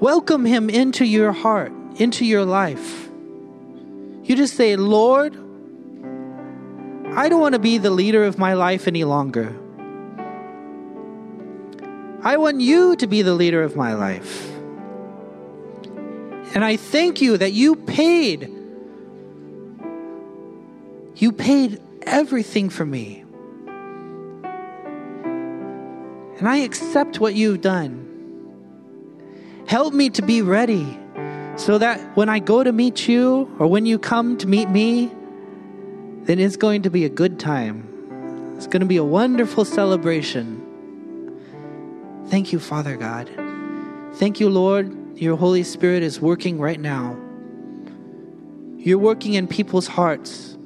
Welcome 0.00 0.44
Him 0.44 0.70
into 0.70 1.04
your 1.04 1.32
heart, 1.32 1.72
into 1.96 2.24
your 2.24 2.44
life. 2.44 3.08
You 4.24 4.34
just 4.34 4.56
say, 4.56 4.76
Lord, 4.76 5.36
I 7.14 7.28
don't 7.28 7.40
want 7.40 7.54
to 7.54 7.58
be 7.58 7.78
the 7.78 7.90
leader 7.90 8.24
of 8.24 8.38
my 8.38 8.54
life 8.54 8.86
any 8.86 9.04
longer. 9.04 9.54
I 12.22 12.36
want 12.36 12.60
you 12.60 12.96
to 12.96 13.06
be 13.06 13.22
the 13.22 13.34
leader 13.34 13.62
of 13.62 13.76
my 13.76 13.94
life. 13.94 14.50
And 16.54 16.64
I 16.64 16.76
thank 16.76 17.20
you 17.20 17.36
that 17.36 17.52
you 17.52 17.76
paid. 17.76 18.52
You 21.16 21.32
paid 21.32 21.80
everything 22.02 22.68
for 22.70 22.84
me. 22.84 23.24
And 26.38 26.48
I 26.48 26.58
accept 26.58 27.20
what 27.20 27.34
you've 27.34 27.60
done. 27.60 28.02
Help 29.66 29.94
me 29.94 30.10
to 30.10 30.22
be 30.22 30.42
ready 30.42 30.98
so 31.56 31.78
that 31.78 32.00
when 32.16 32.28
I 32.28 32.38
go 32.38 32.62
to 32.62 32.72
meet 32.72 33.08
you 33.08 33.54
or 33.58 33.66
when 33.66 33.86
you 33.86 33.98
come 33.98 34.36
to 34.38 34.46
meet 34.46 34.68
me, 34.68 35.10
then 36.26 36.38
it's 36.40 36.56
going 36.56 36.82
to 36.82 36.90
be 36.90 37.04
a 37.04 37.08
good 37.08 37.38
time. 37.38 38.54
It's 38.56 38.66
going 38.66 38.80
to 38.80 38.86
be 38.86 38.96
a 38.96 39.04
wonderful 39.04 39.64
celebration. 39.64 40.62
Thank 42.28 42.52
you, 42.52 42.58
Father 42.58 42.96
God. 42.96 43.30
Thank 44.14 44.40
you, 44.40 44.48
Lord. 44.50 45.16
Your 45.16 45.36
Holy 45.36 45.62
Spirit 45.62 46.02
is 46.02 46.20
working 46.20 46.58
right 46.58 46.80
now. 46.80 47.16
You're 48.76 48.98
working 48.98 49.34
in 49.34 49.46
people's 49.46 49.86
hearts. 49.86 50.56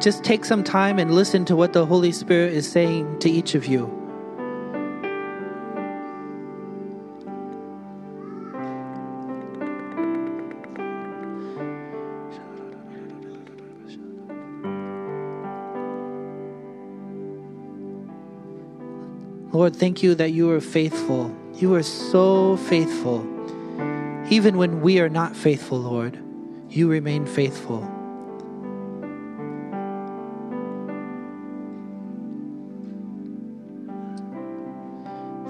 Just 0.00 0.24
take 0.24 0.44
some 0.44 0.64
time 0.64 0.98
and 0.98 1.14
listen 1.14 1.44
to 1.44 1.56
what 1.56 1.72
the 1.72 1.84
Holy 1.84 2.12
Spirit 2.12 2.54
is 2.54 2.70
saying 2.70 3.18
to 3.18 3.30
each 3.30 3.54
of 3.54 3.66
you. 3.66 3.99
Lord, 19.52 19.74
thank 19.74 20.02
you 20.02 20.14
that 20.14 20.30
you 20.30 20.50
are 20.52 20.60
faithful. 20.60 21.34
You 21.56 21.74
are 21.74 21.82
so 21.82 22.56
faithful. 22.56 23.26
Even 24.30 24.56
when 24.56 24.80
we 24.80 25.00
are 25.00 25.08
not 25.08 25.34
faithful, 25.34 25.78
Lord, 25.78 26.16
you 26.68 26.88
remain 26.88 27.26
faithful. 27.26 27.80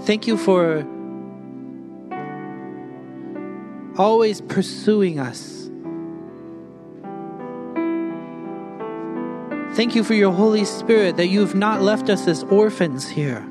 Thank 0.06 0.26
you 0.26 0.38
for 0.38 0.86
always 3.98 4.40
pursuing 4.40 5.18
us. 5.20 5.68
Thank 9.76 9.94
you 9.94 10.02
for 10.02 10.14
your 10.14 10.32
Holy 10.32 10.64
Spirit 10.64 11.18
that 11.18 11.26
you 11.26 11.40
have 11.40 11.54
not 11.54 11.82
left 11.82 12.08
us 12.08 12.26
as 12.26 12.44
orphans 12.44 13.06
here. 13.06 13.49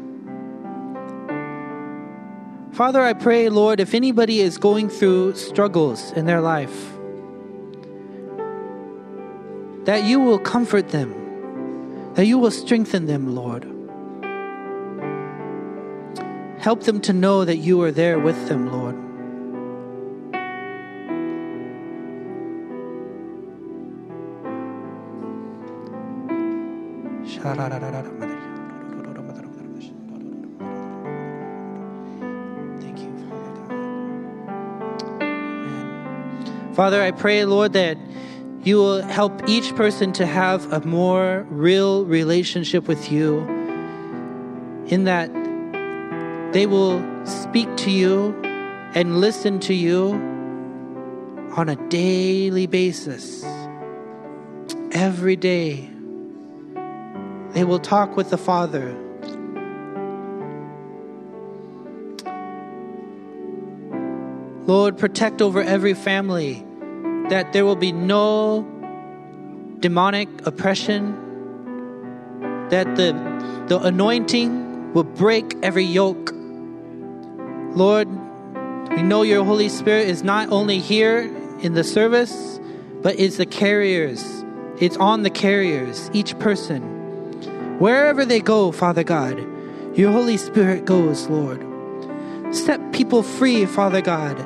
Father, 2.79 3.01
I 3.01 3.11
pray, 3.11 3.49
Lord, 3.49 3.81
if 3.81 3.93
anybody 3.93 4.39
is 4.39 4.57
going 4.57 4.87
through 4.87 5.35
struggles 5.35 6.13
in 6.13 6.25
their 6.25 6.39
life, 6.39 6.93
that 9.83 10.05
you 10.05 10.21
will 10.21 10.39
comfort 10.39 10.87
them, 10.87 12.13
that 12.13 12.25
you 12.25 12.37
will 12.37 12.51
strengthen 12.51 13.05
them, 13.05 13.35
Lord. 13.35 13.65
Help 16.61 16.83
them 16.83 17.01
to 17.01 17.11
know 17.11 17.43
that 17.43 17.57
you 17.57 17.81
are 17.81 17.91
there 17.91 18.17
with 18.17 18.47
them, 18.47 18.71
Lord. 18.71 18.95
Father, 36.79 37.01
I 37.01 37.11
pray, 37.11 37.43
Lord, 37.43 37.73
that 37.73 37.97
you 38.63 38.77
will 38.77 39.01
help 39.01 39.49
each 39.49 39.75
person 39.75 40.13
to 40.13 40.25
have 40.25 40.71
a 40.71 40.79
more 40.87 41.45
real 41.49 42.05
relationship 42.05 42.87
with 42.87 43.11
you, 43.11 43.41
in 44.85 45.03
that 45.03 45.29
they 46.53 46.65
will 46.65 47.03
speak 47.25 47.67
to 47.79 47.91
you 47.91 48.33
and 48.95 49.19
listen 49.19 49.59
to 49.59 49.73
you 49.73 50.13
on 51.57 51.67
a 51.67 51.75
daily 51.89 52.65
basis. 52.65 53.43
Every 54.93 55.35
day, 55.35 55.89
they 57.49 57.65
will 57.65 57.79
talk 57.79 58.15
with 58.15 58.29
the 58.29 58.37
Father. 58.37 58.95
Lord, 64.65 64.97
protect 64.97 65.41
over 65.41 65.61
every 65.61 65.93
family 65.93 66.63
that 67.29 67.53
there 67.53 67.65
will 67.65 67.75
be 67.75 67.91
no 67.91 68.61
demonic 69.79 70.27
oppression, 70.45 71.13
that 72.69 72.95
the, 72.95 73.13
the 73.67 73.79
anointing 73.79 74.93
will 74.93 75.03
break 75.03 75.55
every 75.63 75.83
yoke. 75.83 76.31
Lord, 77.75 78.09
we 78.91 79.03
know 79.03 79.21
your 79.21 79.43
Holy 79.45 79.69
Spirit 79.69 80.07
is 80.07 80.23
not 80.23 80.49
only 80.51 80.79
here 80.79 81.19
in 81.61 81.73
the 81.73 81.83
service, 81.83 82.59
but 83.01 83.15
is 83.15 83.37
the 83.37 83.45
carriers. 83.45 84.43
It's 84.79 84.97
on 84.97 85.23
the 85.23 85.29
carriers, 85.29 86.09
each 86.13 86.37
person. 86.39 86.81
Wherever 87.79 88.25
they 88.25 88.39
go, 88.39 88.71
Father 88.71 89.03
God, 89.03 89.37
your 89.97 90.11
Holy 90.11 90.37
Spirit 90.37 90.85
goes, 90.85 91.27
Lord. 91.27 91.65
Set 92.53 92.91
people 92.91 93.21
free, 93.21 93.65
Father 93.65 94.01
God. 94.01 94.37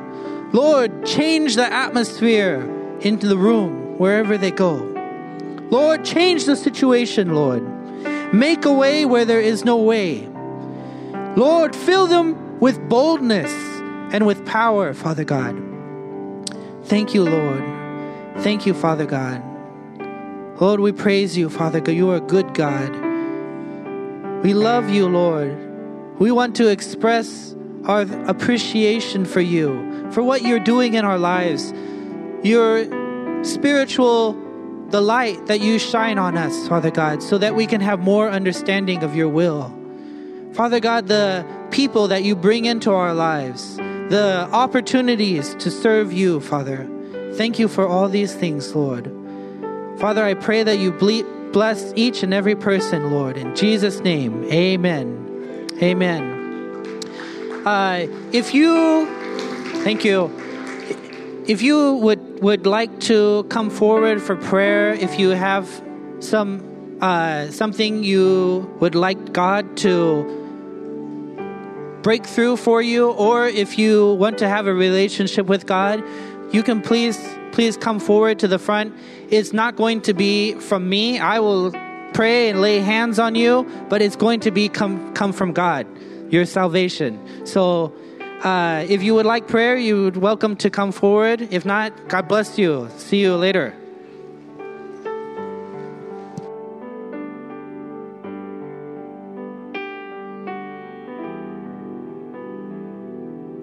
Lord, 0.54 1.06
change 1.06 1.56
the 1.56 1.66
atmosphere 1.66 2.62
into 3.02 3.28
the 3.28 3.38
room 3.38 3.98
wherever 3.98 4.38
they 4.38 4.52
go. 4.52 4.76
Lord, 5.72 6.06
change 6.06 6.46
the 6.46 6.56
situation, 6.56 7.34
Lord. 7.34 7.64
Make 8.32 8.66
a 8.66 8.72
way 8.72 9.06
where 9.06 9.26
there 9.26 9.42
is 9.42 9.66
no 9.66 9.78
way. 9.78 10.30
Lord, 11.36 11.76
fill 11.76 12.06
them 12.06 12.60
with 12.60 12.88
boldness 12.88 13.52
and 14.14 14.28
with 14.28 14.46
power, 14.46 14.94
Father 14.94 15.24
God. 15.24 15.60
Thank 16.84 17.16
you, 17.16 17.24
Lord. 17.24 17.64
Thank 18.44 18.68
you, 18.68 18.76
Father 18.76 19.08
God. 19.08 19.42
Lord, 20.62 20.80
we 20.80 20.92
praise 20.92 21.36
you, 21.36 21.50
Father 21.50 21.80
God. 21.80 21.94
You 21.94 22.12
are 22.12 22.18
a 22.18 22.22
good 22.22 22.54
God. 22.54 22.92
We 24.44 24.54
love 24.54 24.92
you, 24.92 25.08
Lord. 25.08 25.58
We 26.20 26.32
want 26.32 26.56
to 26.58 26.68
express 26.68 27.56
our 27.86 28.02
appreciation 28.28 29.26
for 29.26 29.42
you, 29.42 30.12
for 30.12 30.24
what 30.24 30.42
you're 30.42 30.60
doing 30.60 30.94
in 30.94 31.06
our 31.06 31.18
lives, 31.18 31.74
your 32.44 33.44
spiritual 33.44 34.42
the 34.90 35.02
light 35.02 35.48
that 35.48 35.60
you 35.60 35.80
shine 35.80 36.20
on 36.20 36.38
us, 36.38 36.68
Father 36.68 36.92
God, 36.92 37.24
so 37.24 37.40
that 37.40 37.56
we 37.56 37.66
can 37.66 37.82
have 37.82 38.00
more 38.00 38.30
understanding 38.30 39.02
of 39.02 39.16
your 39.16 39.28
will. 39.28 39.74
Father 40.54 40.80
God, 40.80 41.08
the 41.08 41.44
people 41.72 42.10
that 42.10 42.24
you 42.24 42.36
bring 42.36 42.66
into 42.66 42.92
our 42.92 43.14
lives, 43.14 43.78
the 43.78 44.48
opportunities 44.52 45.56
to 45.56 45.72
serve 45.72 46.14
you, 46.14 46.40
Father. 46.40 46.88
Thank 47.34 47.58
you 47.58 47.68
for 47.68 47.88
all 47.88 48.08
these 48.08 48.36
things, 48.36 48.76
Lord. 48.76 49.12
Father, 49.98 50.24
I 50.24 50.36
pray 50.36 50.62
that 50.62 50.78
you 50.78 50.92
bless 51.52 51.92
each 51.96 52.22
and 52.22 52.32
every 52.32 52.56
person, 52.56 53.10
Lord. 53.10 53.36
In 53.36 53.56
Jesus' 53.56 54.00
name, 54.02 54.44
amen. 54.44 55.70
Amen. 55.82 56.33
Uh, 57.66 58.08
if 58.32 58.54
you, 58.54 59.06
thank 59.84 60.04
you. 60.04 60.32
If 61.48 61.62
you 61.62 61.96
would, 61.96 62.42
would 62.42 62.66
like 62.66 63.00
to 63.02 63.44
come 63.50 63.70
forward 63.70 64.22
for 64.22 64.36
prayer, 64.36 64.94
if 64.94 65.20
you 65.20 65.30
have 65.30 65.82
some 66.20 66.74
uh, 67.02 67.52
something 67.52 68.04
you 68.04 68.70
would 68.80 68.96
like 68.96 69.34
God 69.34 69.76
to 69.76 70.24
break 72.02 72.26
through 72.26 72.56
for 72.56 72.82
you, 72.82 73.12
or 73.12 73.48
if 73.48 73.78
you 73.78 74.14
want 74.14 74.38
to 74.38 74.48
have 74.48 74.68
a 74.68 74.74
relationship 74.74 75.48
with 75.48 75.66
God, 75.66 76.02
you 76.54 76.64
can 76.64 76.82
please 76.82 77.20
please 77.52 77.76
come 77.76 78.00
forward 78.00 78.40
to 78.40 78.48
the 78.48 78.58
front. 78.58 78.96
It's 79.30 79.52
not 79.52 79.76
going 79.76 80.02
to 80.02 80.14
be 80.14 80.54
from 80.54 80.88
me. 80.88 81.20
I 81.20 81.40
will 81.40 81.72
pray 82.14 82.50
and 82.50 82.62
lay 82.62 82.80
hands 82.80 83.20
on 83.20 83.36
you, 83.36 83.68
but 83.90 84.02
it's 84.02 84.16
going 84.16 84.40
to 84.42 84.52
be 84.52 84.70
come 84.70 85.14
come 85.14 85.34
from 85.34 85.52
God, 85.52 85.86
your 86.34 86.46
salvation. 86.46 87.46
So 87.46 87.94
uh, 88.44 88.86
if 88.90 89.04
you 89.04 89.14
would 89.16 89.26
like 89.26 89.48
prayer, 89.48 89.78
you 89.78 90.04
would 90.04 90.18
welcome 90.18 90.56
to 90.58 90.70
come 90.70 90.92
forward. 90.92 91.48
If 91.52 91.64
not, 91.64 92.10
God 92.10 92.28
bless 92.28 92.58
you. 92.58 92.90
See 92.98 93.22
you 93.22 93.36
later. 93.36 93.74